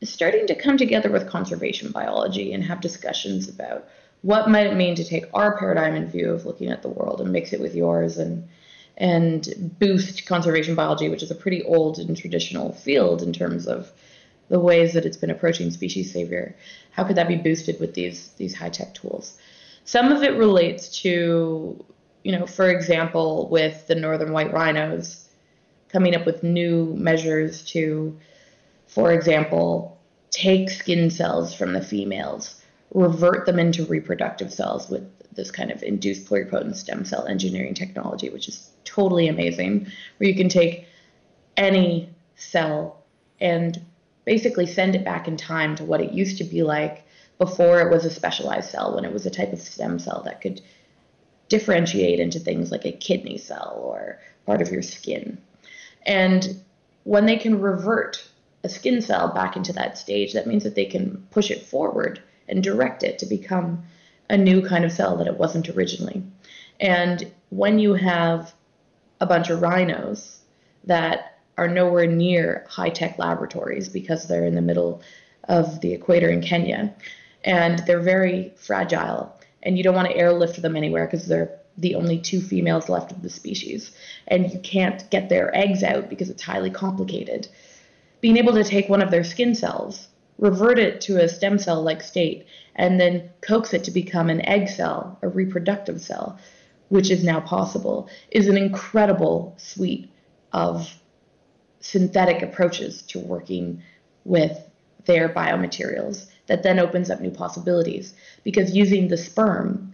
[0.02, 3.88] is starting to come together with conservation biology and have discussions about
[4.22, 7.22] what might it mean to take our paradigm and view of looking at the world
[7.22, 8.50] and mix it with yours and
[8.98, 9.48] and
[9.80, 13.90] boost conservation biology, which is a pretty old and traditional field in terms of
[14.50, 16.54] the ways that it's been approaching species savior.
[16.92, 19.38] How could that be boosted with these these high tech tools?
[19.86, 21.84] Some of it relates to,
[22.24, 25.28] you know, for example, with the northern white rhinos,
[25.90, 28.18] coming up with new measures to,
[28.88, 32.62] for example, take skin cells from the females,
[32.94, 38.30] revert them into reproductive cells with this kind of induced pluripotent stem cell engineering technology,
[38.30, 40.86] which is totally amazing, where you can take
[41.58, 43.04] any cell
[43.40, 43.82] and
[44.26, 47.06] basically send it back in time to what it used to be like
[47.42, 50.42] before it was a specialized cell, when it was a type of stem cell that
[50.42, 50.62] could
[51.50, 55.40] differentiate into things like a kidney cell or part of your skin.
[56.06, 56.62] And
[57.04, 58.24] when they can revert
[58.64, 62.22] a skin cell back into that stage, that means that they can push it forward
[62.48, 63.86] and direct it to become
[64.30, 66.22] a new kind of cell that it wasn't originally.
[66.80, 68.54] And when you have
[69.20, 70.42] a bunch of rhinos
[70.84, 75.02] that are nowhere near high tech laboratories because they're in the middle
[75.46, 76.94] of the equator in Kenya,
[77.44, 81.96] and they're very fragile, and you don't want to airlift them anywhere because they're the
[81.96, 83.92] only two females left of the species,
[84.28, 87.48] and you can't get their eggs out because it's highly complicated.
[88.20, 91.82] Being able to take one of their skin cells, revert it to a stem cell
[91.82, 96.38] like state, and then coax it to become an egg cell, a reproductive cell,
[96.90, 100.10] which is now possible, is an incredible suite
[100.52, 101.00] of
[101.80, 103.82] synthetic approaches to working
[104.26, 104.58] with
[105.06, 108.14] their biomaterials that then opens up new possibilities.
[108.44, 109.94] Because using the sperm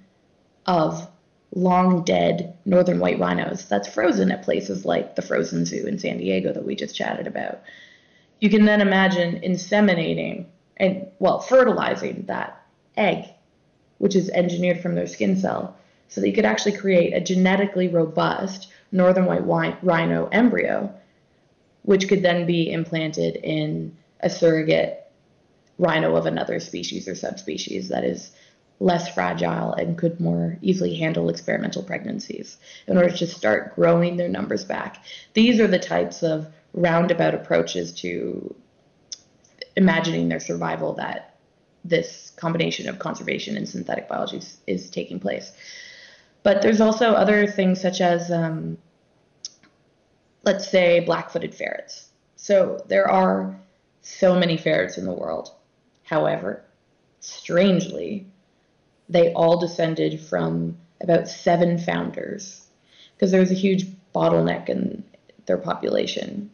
[0.65, 1.08] of
[1.54, 6.17] long dead northern white rhinos that's frozen at places like the frozen zoo in San
[6.17, 7.62] Diego that we just chatted about.
[8.39, 10.46] You can then imagine inseminating
[10.78, 12.65] and well fertilizing that
[12.98, 13.26] egg
[14.00, 15.76] which is engineered from their skin cell
[16.08, 20.91] so that you could actually create a genetically robust northern white rhino embryo
[21.84, 25.07] which could then be implanted in a surrogate
[25.80, 28.32] rhino of another species or subspecies that is
[28.80, 34.30] less fragile and could more easily handle experimental pregnancies in order to start growing their
[34.30, 35.04] numbers back.
[35.34, 38.56] These are the types of roundabout approaches to
[39.76, 41.38] imagining their survival that
[41.84, 45.52] this combination of conservation and synthetic biology is, is taking place.
[46.44, 48.78] But there's also other things such as, um,
[50.44, 52.10] let's say, black footed ferrets.
[52.36, 53.60] So there are
[54.02, 55.52] so many ferrets in the world.
[56.08, 56.63] However,
[57.20, 58.28] strangely,
[59.10, 62.65] they all descended from about seven founders
[63.13, 65.04] because there was a huge bottleneck in
[65.48, 66.50] their population.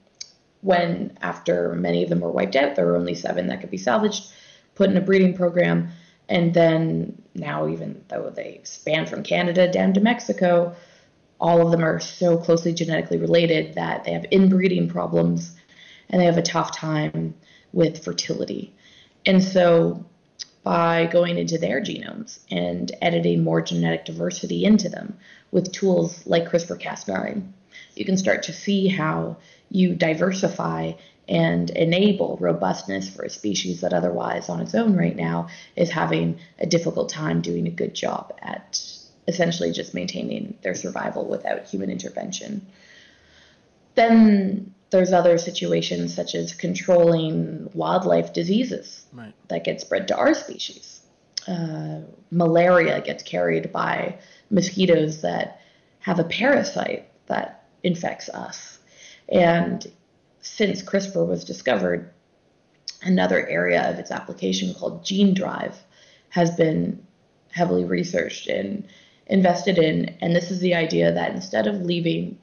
[0.62, 3.78] When, after many of them were wiped out, there were only seven that could be
[3.78, 4.26] salvaged,
[4.74, 5.90] put in a breeding program,
[6.28, 10.76] and then now, even though they span from Canada down to Mexico,
[11.40, 15.56] all of them are so closely genetically related that they have inbreeding problems
[16.10, 17.36] and they have a tough time
[17.72, 18.74] with fertility.
[19.26, 20.06] And so,
[20.64, 25.18] by going into their genomes and editing more genetic diversity into them
[25.52, 27.52] with tools like CRISPR Cas9,
[27.96, 29.38] you can start to see how
[29.70, 30.94] you diversify
[31.28, 36.40] and enable robustness for a species that otherwise, on its own right now, is having
[36.60, 38.82] a difficult time doing a good job at
[39.28, 42.66] essentially just maintaining their survival without human intervention.
[43.96, 49.34] Then there's other situations such as controlling wildlife diseases right.
[49.48, 51.02] that get spread to our species.
[51.48, 52.02] Uh,
[52.32, 54.18] malaria gets carried by
[54.52, 55.60] mosquitoes that
[56.00, 58.78] have a parasite that infects us.
[59.30, 59.86] And
[60.42, 62.12] since CRISPR was discovered,
[63.02, 65.76] another area of its application called gene drive
[66.30, 67.04] has been
[67.50, 68.88] heavily researched and
[69.26, 70.16] invested in.
[70.22, 72.38] And this is the idea that instead of leaving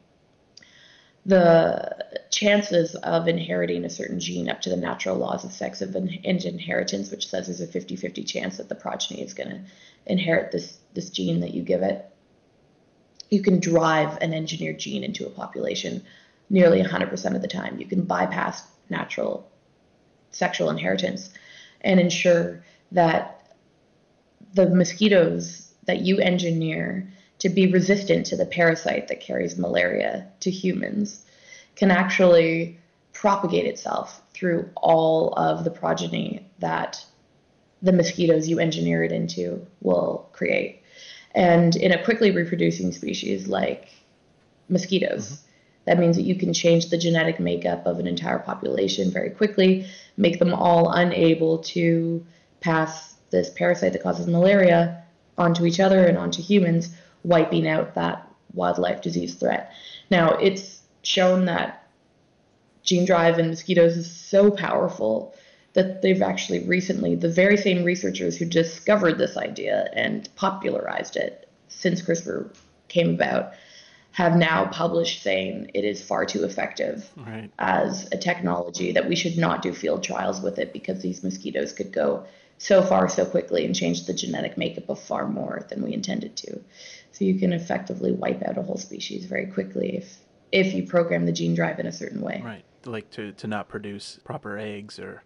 [1.27, 6.09] the chances of inheriting a certain gene up to the natural laws of sex and
[6.25, 9.61] inheritance, which says there's a 50 50 chance that the progeny is going to
[10.07, 12.07] inherit this, this gene that you give it.
[13.31, 16.03] You can drive an engineered gene into a population
[16.49, 17.79] nearly 100% of the time.
[17.79, 19.49] You can bypass natural
[20.33, 21.31] sexual inheritance
[21.81, 23.55] and ensure that
[24.55, 27.09] the mosquitoes that you engineer
[27.41, 31.25] to be resistant to the parasite that carries malaria to humans
[31.81, 32.79] can actually
[33.15, 37.03] propagate itself through all of the progeny that
[37.81, 40.83] the mosquitoes you engineer it into will create.
[41.35, 43.89] And in a quickly reproducing species like
[44.69, 45.45] mosquitoes, mm-hmm.
[45.87, 49.87] that means that you can change the genetic makeup of an entire population very quickly,
[50.19, 52.25] make them all unable to
[52.61, 55.03] pass this parasite that causes malaria
[55.39, 59.73] onto each other and onto humans wiping out that wildlife disease threat.
[60.11, 61.89] Now, it's shown that
[62.83, 65.35] gene drive in mosquitoes is so powerful
[65.73, 71.49] that they've actually recently, the very same researchers who discovered this idea and popularized it
[71.69, 72.53] since CRISPR
[72.89, 73.53] came about,
[74.13, 77.51] have now published saying it is far too effective right.
[77.61, 81.73] as a technology that we should not do field trials with it because these mosquitoes
[81.73, 82.25] could go
[82.59, 86.37] so far so quickly and change the genetic makeup of far more than we intended
[86.37, 86.61] to.
[87.13, 90.19] So you can effectively wipe out a whole species very quickly if
[90.53, 92.43] if you program the gene drive in a certain way.
[92.45, 92.65] Right.
[92.85, 95.23] Like to, to not produce proper eggs or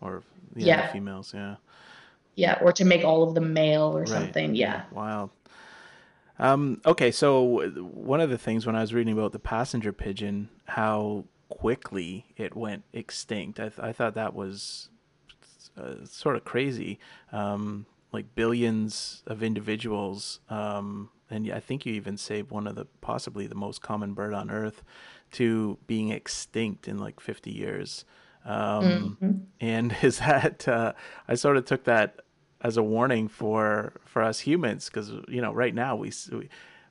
[0.00, 0.22] or
[0.54, 1.56] yeah, females, yeah.
[2.34, 4.08] Yeah, or to make all of them male or right.
[4.08, 4.54] something.
[4.54, 4.82] Yeah.
[4.92, 5.30] Wild.
[6.38, 10.50] Um, okay, so one of the things when I was reading about the passenger pigeon,
[10.66, 14.90] how quickly it went extinct, I, th- I thought that was
[15.78, 16.98] uh, sort of crazy.
[17.32, 22.86] Um, like billions of individuals, um, and I think you even saved one of the
[23.00, 24.82] possibly the most common bird on Earth
[25.32, 28.04] to being extinct in like 50 years.
[28.44, 29.32] Um, mm-hmm.
[29.60, 30.92] And is that uh,
[31.28, 32.20] I sort of took that
[32.62, 36.48] as a warning for for us humans because you know right now we, we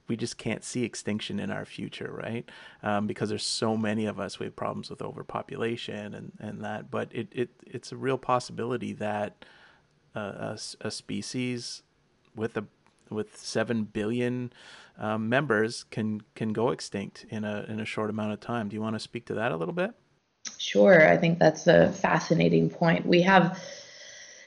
[0.08, 2.48] we just can't see extinction in our future, right?
[2.84, 4.40] Um, because there's so many of us.
[4.40, 6.92] We have problems with overpopulation and, and that.
[6.92, 9.46] But it, it it's a real possibility that
[10.16, 10.20] uh,
[10.80, 11.82] a, a, species
[12.36, 12.66] with a
[13.10, 14.52] with seven billion
[14.98, 18.70] um, members can can go extinct in a in a short amount of time.
[18.70, 19.92] Do you want to speak to that a little bit?
[20.58, 21.08] Sure.
[21.08, 23.06] I think that's a fascinating point.
[23.06, 23.60] We have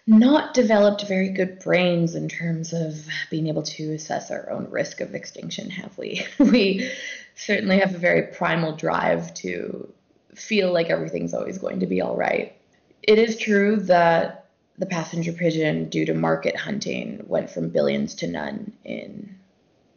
[0.07, 5.01] not developed very good brains in terms of being able to assess our own risk
[5.03, 6.25] of extinction, have we?
[6.39, 6.91] we
[7.35, 9.93] certainly have a very primal drive to
[10.35, 12.57] feel like everything's always going to be all right.
[13.03, 14.48] It is true that
[14.79, 19.37] the passenger pigeon, due to market hunting, went from billions to none in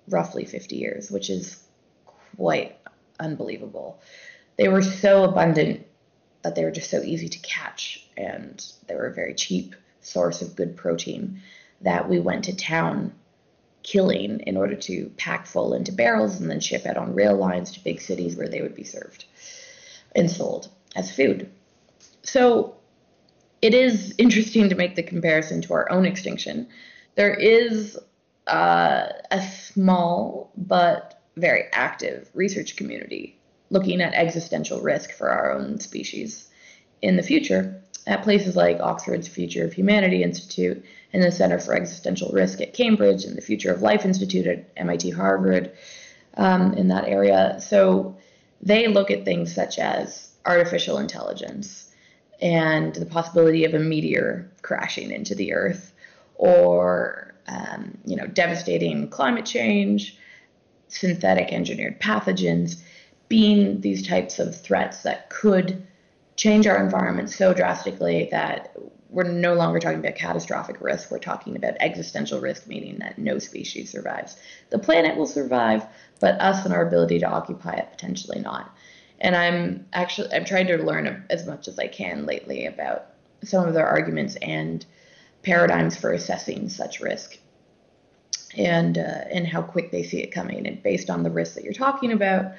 [0.09, 1.63] roughly 50 years, which is
[2.35, 2.77] quite
[3.19, 4.01] unbelievable.
[4.57, 5.85] They were so abundant
[6.41, 10.41] that they were just so easy to catch and they were a very cheap source
[10.41, 11.41] of good protein
[11.81, 13.13] that we went to town
[13.83, 17.71] killing in order to pack full into barrels and then ship out on rail lines
[17.71, 19.25] to big cities where they would be served
[20.15, 21.49] and sold as food.
[22.23, 22.75] So
[23.61, 26.67] it is interesting to make the comparison to our own extinction.
[27.15, 27.97] There is
[28.47, 33.37] uh, a small but very active research community
[33.69, 36.49] looking at existential risk for our own species
[37.01, 40.83] in the future at places like Oxford's Future of Humanity Institute
[41.13, 44.69] and the Center for Existential Risk at Cambridge and the Future of Life Institute at
[44.75, 45.71] MIT Harvard
[46.35, 47.59] um, in that area.
[47.61, 48.17] So
[48.61, 51.80] they look at things such as artificial intelligence
[52.41, 55.93] and the possibility of a meteor crashing into the Earth
[56.35, 60.17] or um, you know devastating climate change,
[60.87, 62.81] synthetic engineered pathogens
[63.29, 65.85] being these types of threats that could
[66.35, 68.75] change our environment so drastically that
[69.09, 71.11] we're no longer talking about catastrophic risk.
[71.11, 74.37] We're talking about existential risk, meaning that no species survives.
[74.69, 75.85] The planet will survive,
[76.19, 78.73] but us and our ability to occupy it potentially not.
[79.21, 83.05] And I'm actually I'm trying to learn as much as I can lately about
[83.43, 84.85] some of their arguments and
[85.43, 87.37] paradigms for assessing such risk,
[88.57, 90.67] and uh, and how quick they see it coming.
[90.67, 92.53] And based on the risk that you're talking about,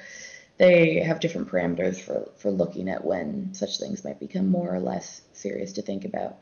[0.57, 4.79] they have different parameters for, for looking at when such things might become more or
[4.79, 6.37] less serious to think about.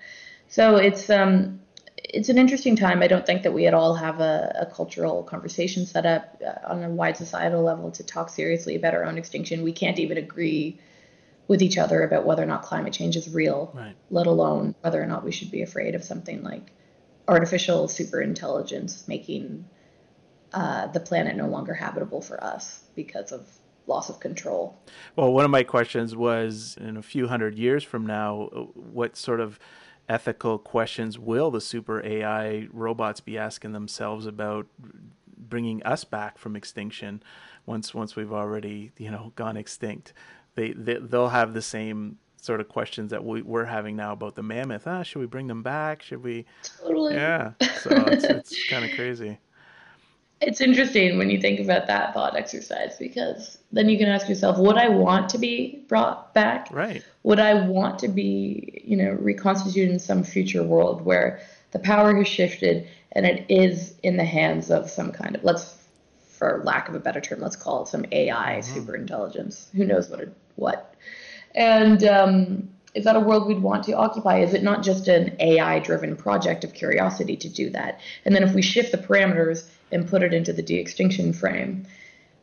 [0.50, 1.62] So it's um,
[2.04, 3.02] it's an interesting time.
[3.02, 6.72] I don't think that we at all have a, a cultural conversation set up uh,
[6.72, 9.64] on a wide societal level to talk seriously about our own extinction.
[9.64, 10.80] We can't even agree
[11.48, 13.96] with each other about whether or not climate change is real, right.
[14.10, 16.72] let alone whether or not we should be afraid of something like
[17.28, 19.66] artificial superintelligence making
[20.54, 23.48] uh, the planet no longer habitable for us because of
[23.88, 24.78] loss of control.
[25.16, 28.46] Well, one of my questions was in a few hundred years from now,
[28.76, 29.60] what sort of
[30.12, 34.68] ethical questions will the super AI robots be asking themselves about
[35.38, 37.24] bringing us back from extinction
[37.66, 40.12] once once we've already you know gone extinct?
[40.56, 44.36] They, they they'll have the same sort of questions that we, we're having now about
[44.36, 44.86] the mammoth.
[44.86, 46.02] Ah, should we bring them back?
[46.02, 46.46] Should we?
[46.82, 47.14] Totally.
[47.14, 47.54] Yeah.
[47.82, 49.40] So it's it's kind of crazy
[50.42, 54.58] it's interesting when you think about that thought exercise because then you can ask yourself
[54.58, 59.12] would i want to be brought back right would i want to be you know
[59.12, 61.40] reconstituted in some future world where
[61.72, 65.78] the power has shifted and it is in the hands of some kind of let's
[66.28, 68.74] for lack of a better term let's call it some ai mm-hmm.
[68.74, 70.96] super intelligence who knows what it, what
[71.54, 74.40] and um, is that a world we'd want to occupy?
[74.40, 78.00] Is it not just an AI driven project of curiosity to do that?
[78.26, 81.86] And then if we shift the parameters and put it into the de extinction frame,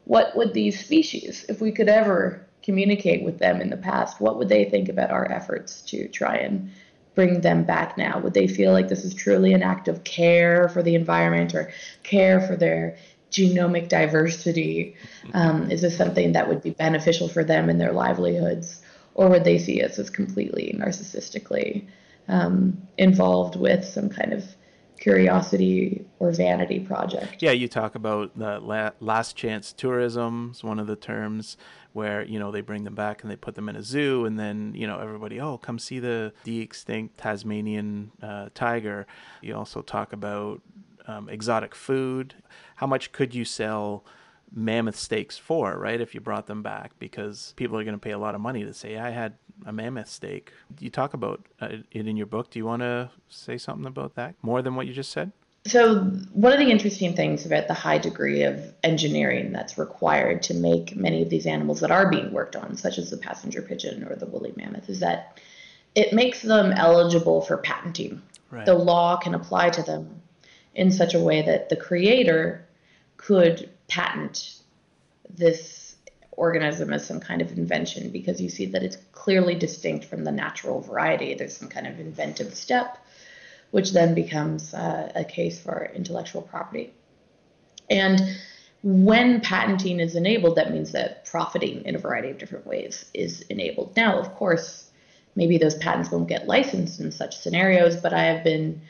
[0.05, 4.39] what would these species, if we could ever communicate with them in the past, what
[4.39, 6.71] would they think about our efforts to try and
[7.15, 8.19] bring them back now?
[8.21, 11.71] Would they feel like this is truly an act of care for the environment or
[12.03, 12.97] care for their
[13.31, 14.95] genomic diversity?
[15.35, 18.83] Um, is this something that would be beneficial for them in their livelihoods?
[19.15, 21.87] Or would they see us as completely narcissistically
[22.29, 24.45] um, involved with some kind of
[25.01, 27.43] curiosity or vanity project?
[27.43, 28.61] Yeah, you talk about the
[29.01, 31.57] last chance tourism is one of the terms
[31.99, 34.39] where you know they bring them back and they put them in a zoo and
[34.39, 39.05] then you know everybody oh come see the de-extinct tasmanian uh, tiger.
[39.43, 40.63] You also talk about
[41.09, 42.35] um, exotic food.
[42.77, 44.05] How much could you sell
[44.55, 46.93] mammoth steaks for right if you brought them back?
[47.01, 49.35] Because people are going to pay a lot of money to say i had
[49.67, 50.53] a mammoth steak.
[50.79, 52.51] You talk about uh, it in your book.
[52.51, 54.37] Do you want to say something about that?
[54.41, 55.33] More than what you just said
[55.71, 56.01] so,
[56.33, 60.97] one of the interesting things about the high degree of engineering that's required to make
[60.97, 64.17] many of these animals that are being worked on, such as the passenger pigeon or
[64.17, 65.41] the woolly mammoth, is that
[65.95, 68.23] it makes them eligible for patenting.
[68.51, 68.65] Right.
[68.65, 70.23] The law can apply to them
[70.75, 72.67] in such a way that the creator
[73.17, 74.61] could patent
[75.29, 75.97] this
[76.33, 80.31] organism as some kind of invention because you see that it's clearly distinct from the
[80.31, 81.35] natural variety.
[81.35, 82.99] There's some kind of inventive step
[83.71, 86.93] which then becomes uh, a case for intellectual property.
[87.91, 88.21] And
[88.83, 93.43] when patenting is enabled, that means that profiting in a variety of different ways is
[93.43, 93.97] enabled.
[93.97, 94.91] Now, of course,
[95.35, 98.81] maybe those patents won't get licensed in such scenarios, but I have been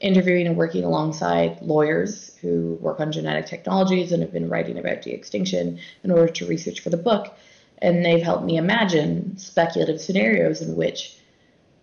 [0.00, 5.02] interviewing and working alongside lawyers who work on genetic technologies and have been writing about
[5.02, 7.36] de extinction in order to research for the book.
[7.78, 11.16] And they've helped me imagine speculative scenarios in which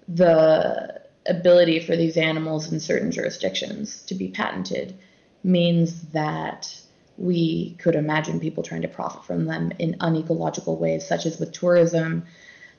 [0.08, 4.98] the ability for these animals in certain jurisdictions to be patented
[5.44, 6.74] means that
[7.18, 11.52] we could imagine people trying to profit from them in unecological ways, such as with
[11.52, 12.26] tourism,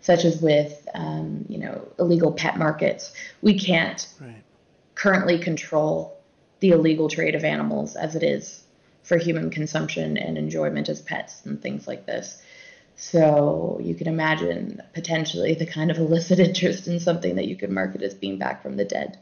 [0.00, 3.12] such as with um, you know illegal pet markets.
[3.42, 4.42] We can't right.
[4.94, 6.20] currently control
[6.60, 8.62] the illegal trade of animals as it is
[9.02, 12.42] for human consumption and enjoyment as pets and things like this.
[13.00, 17.70] So you can imagine potentially the kind of illicit interest in something that you could
[17.70, 19.18] market as being back from the dead.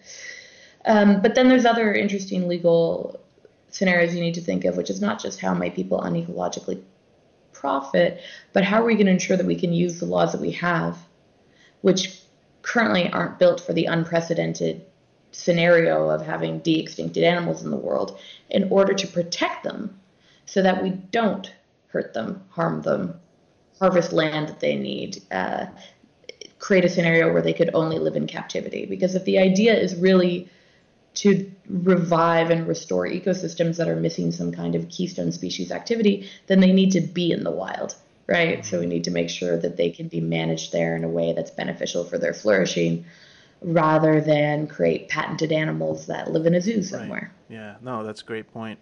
[0.86, 3.20] Um, but then there's other interesting legal
[3.68, 6.82] scenarios you need to think of, which is not just how might people unecologically
[7.52, 8.22] profit,
[8.54, 10.52] but how are we going to ensure that we can use the laws that we
[10.52, 10.96] have,
[11.82, 12.18] which
[12.62, 14.86] currently aren't built for the unprecedented
[15.32, 18.18] scenario of having de-extincted animals in the world,
[18.48, 20.00] in order to protect them
[20.46, 21.52] so that we don't
[21.88, 23.20] hurt them, harm them,
[23.78, 25.66] harvest land that they need, uh,
[26.58, 28.86] create a scenario where they could only live in captivity.
[28.86, 30.48] Because if the idea is really
[31.14, 36.60] to revive and restore ecosystems that are missing some kind of keystone species activity, then
[36.60, 37.94] they need to be in the wild,
[38.26, 38.64] right?
[38.64, 41.32] So we need to make sure that they can be managed there in a way
[41.32, 43.06] that's beneficial for their flourishing
[43.62, 47.32] rather than create patented animals that live in a zoo somewhere.
[47.48, 47.56] Right.
[47.56, 48.78] Yeah, no, that's a great point.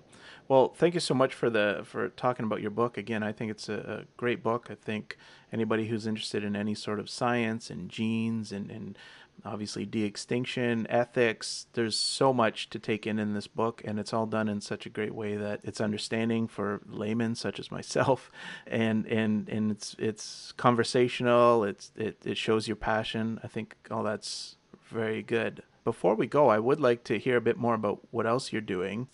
[0.46, 2.98] Well, thank you so much for the for talking about your book.
[2.98, 4.68] Again, I think it's a, a great book.
[4.70, 5.16] I think
[5.52, 8.98] anybody who's interested in any sort of science and genes and, and
[9.44, 14.26] obviously de-extinction ethics there's so much to take in in this book and it's all
[14.26, 18.30] done in such a great way that it's understanding for laymen such as myself
[18.66, 24.02] and and and it's it's conversational it's it, it shows your passion i think all
[24.02, 24.56] that's
[24.88, 28.26] very good before we go, I would like to hear a bit more about what
[28.26, 29.08] else you're doing.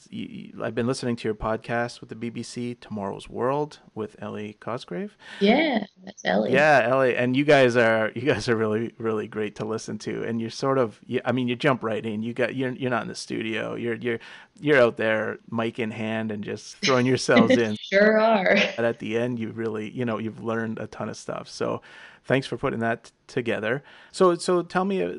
[0.62, 5.16] I've been listening to your podcast with the BBC, Tomorrow's World, with Ellie Cosgrave.
[5.40, 6.52] Yeah, that's Ellie.
[6.52, 10.22] Yeah, Ellie, and you guys are you guys are really really great to listen to,
[10.22, 12.22] and you're sort of you, I mean you jump right in.
[12.22, 13.74] You got you're you're not in the studio.
[13.74, 14.20] You're you're
[14.60, 17.76] you're out there, mic in hand, and just throwing yourselves in.
[17.80, 18.54] sure are.
[18.76, 21.48] But at the end, you really you know you've learned a ton of stuff.
[21.48, 21.82] So
[22.24, 23.82] thanks for putting that together.
[24.12, 25.12] So, so tell me, uh,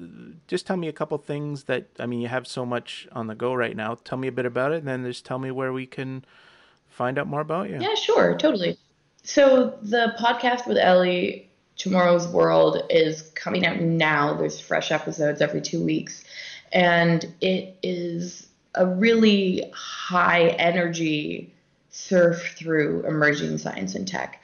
[0.47, 3.35] just tell me a couple things that I mean, you have so much on the
[3.35, 3.95] go right now.
[4.03, 6.25] Tell me a bit about it, and then just tell me where we can
[6.89, 7.79] find out more about you.
[7.79, 8.77] Yeah, sure, totally.
[9.23, 14.33] So the podcast with Ellie, Tomorrow's World, is coming out now.
[14.33, 16.23] There's fresh episodes every two weeks,
[16.71, 21.53] and it is a really high energy
[21.89, 24.40] surf through emerging science and tech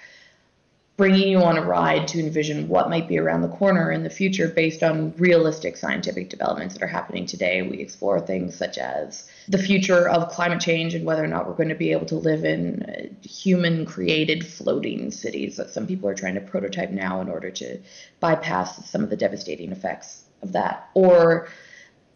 [0.97, 4.09] bringing you on a ride to envision what might be around the corner in the
[4.09, 7.61] future based on realistic scientific developments that are happening today.
[7.61, 11.53] We explore things such as the future of climate change and whether or not we're
[11.53, 16.09] going to be able to live in uh, human created floating cities that some people
[16.09, 17.77] are trying to prototype now in order to
[18.19, 20.89] bypass some of the devastating effects of that.
[20.95, 21.47] Or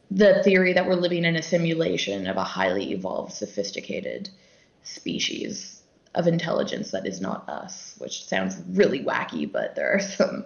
[0.09, 4.29] the theory that we're living in a simulation of a highly evolved, sophisticated
[4.81, 5.80] species
[6.15, 10.45] of intelligence that is not us, which sounds really wacky, but there are some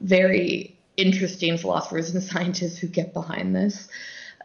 [0.00, 3.88] very interesting philosophers and scientists who get behind this.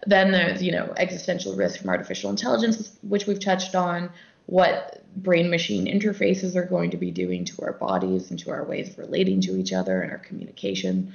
[0.06, 4.10] Then there's, you know, existential risk from artificial intelligence, which we've touched on,
[4.46, 8.64] what brain machine interfaces are going to be doing to our bodies and to our
[8.64, 11.14] ways of relating to each other and our communication.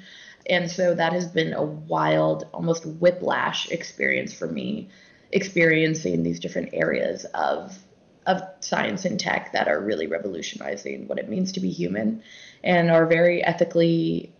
[0.48, 4.88] And so that has been a wild, almost whiplash experience for me,
[5.32, 7.76] experiencing these different areas of
[8.26, 12.22] of science and tech that are really revolutionizing what it means to be human
[12.62, 14.32] and are very ethically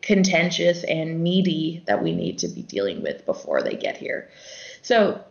[0.00, 4.30] contentious and meaty that we need to be dealing with before they get here.
[4.82, 5.22] So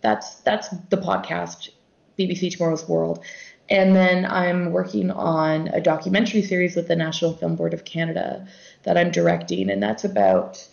[0.00, 1.70] that's that's the podcast
[2.18, 3.24] BBC Tomorrow's World.
[3.70, 8.46] And then I'm working on a documentary series with the National Film Board of Canada
[8.82, 10.66] that I'm directing, and that's about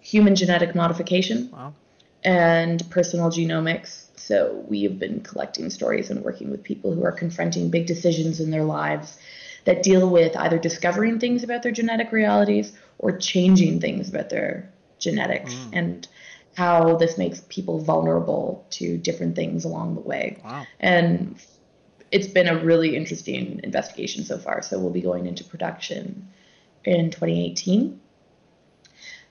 [0.00, 1.74] human genetic modification wow.
[2.24, 4.06] and personal genomics.
[4.20, 8.40] So we have been collecting stories and working with people who are confronting big decisions
[8.40, 9.16] in their lives
[9.64, 14.70] that deal with either discovering things about their genetic realities or changing things about their
[14.98, 15.70] genetics mm.
[15.72, 16.08] and
[16.56, 20.36] how this makes people vulnerable to different things along the way.
[20.44, 20.66] Wow.
[20.78, 21.36] And
[22.10, 24.62] it's been a really interesting investigation so far.
[24.62, 26.28] So we'll be going into production
[26.84, 28.00] in 2018.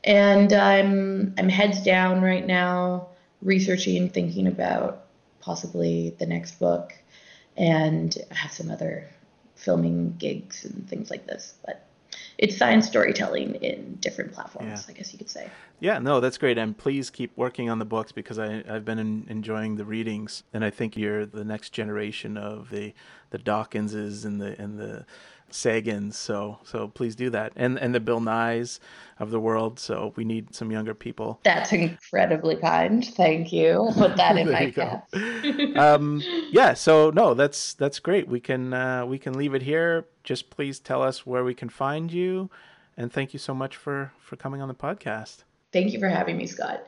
[0.03, 3.09] And I'm I'm heads down right now,
[3.41, 5.05] researching, thinking about
[5.41, 6.93] possibly the next book,
[7.57, 9.09] and I have some other
[9.55, 11.55] filming gigs and things like this.
[11.65, 11.85] But
[12.37, 14.93] it's science storytelling in different platforms, yeah.
[14.93, 15.49] I guess you could say.
[15.81, 16.57] Yeah, no, that's great.
[16.57, 20.43] And please keep working on the books because I, I've been in, enjoying the readings.
[20.53, 22.93] And I think you're the next generation of the,
[23.31, 25.05] the Dawkinses and the, and the
[25.51, 26.13] Sagans.
[26.13, 28.79] So so please do that, and and the Bill Nyes
[29.19, 29.79] of the world.
[29.79, 31.39] So we need some younger people.
[31.43, 33.05] That's incredibly kind.
[33.05, 33.89] Thank you.
[33.93, 35.07] put that in my cap.
[35.75, 36.21] um,
[36.51, 36.73] yeah.
[36.73, 38.27] So no, that's that's great.
[38.27, 40.05] We can uh, we can leave it here.
[40.23, 42.49] Just please tell us where we can find you,
[42.97, 45.43] and thank you so much for for coming on the podcast.
[45.71, 46.85] Thank you for having me, Scott.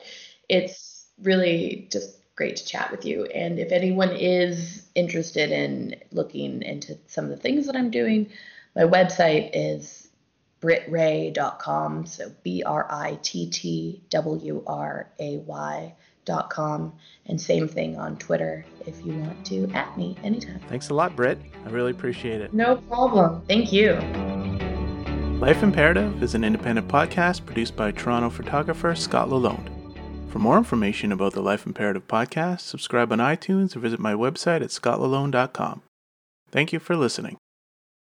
[0.48, 3.24] It's really just great to chat with you.
[3.26, 8.30] And if anyone is interested in looking into some of the things that I'm doing,
[8.74, 10.08] my website is
[10.60, 12.06] brittwray.com.
[12.06, 16.92] So B R I T T W R A Y.com.
[17.26, 20.58] And same thing on Twitter if you want to at me anytime.
[20.68, 21.38] Thanks a lot, Britt.
[21.64, 22.52] I really appreciate it.
[22.52, 23.42] No problem.
[23.46, 23.92] Thank you.
[25.38, 29.71] Life Imperative is an independent podcast produced by Toronto photographer Scott Lalonde.
[30.32, 34.62] For more information about the Life Imperative podcast, subscribe on iTunes or visit my website
[34.62, 35.82] at scottlalonde.com.
[36.50, 37.36] Thank you for listening.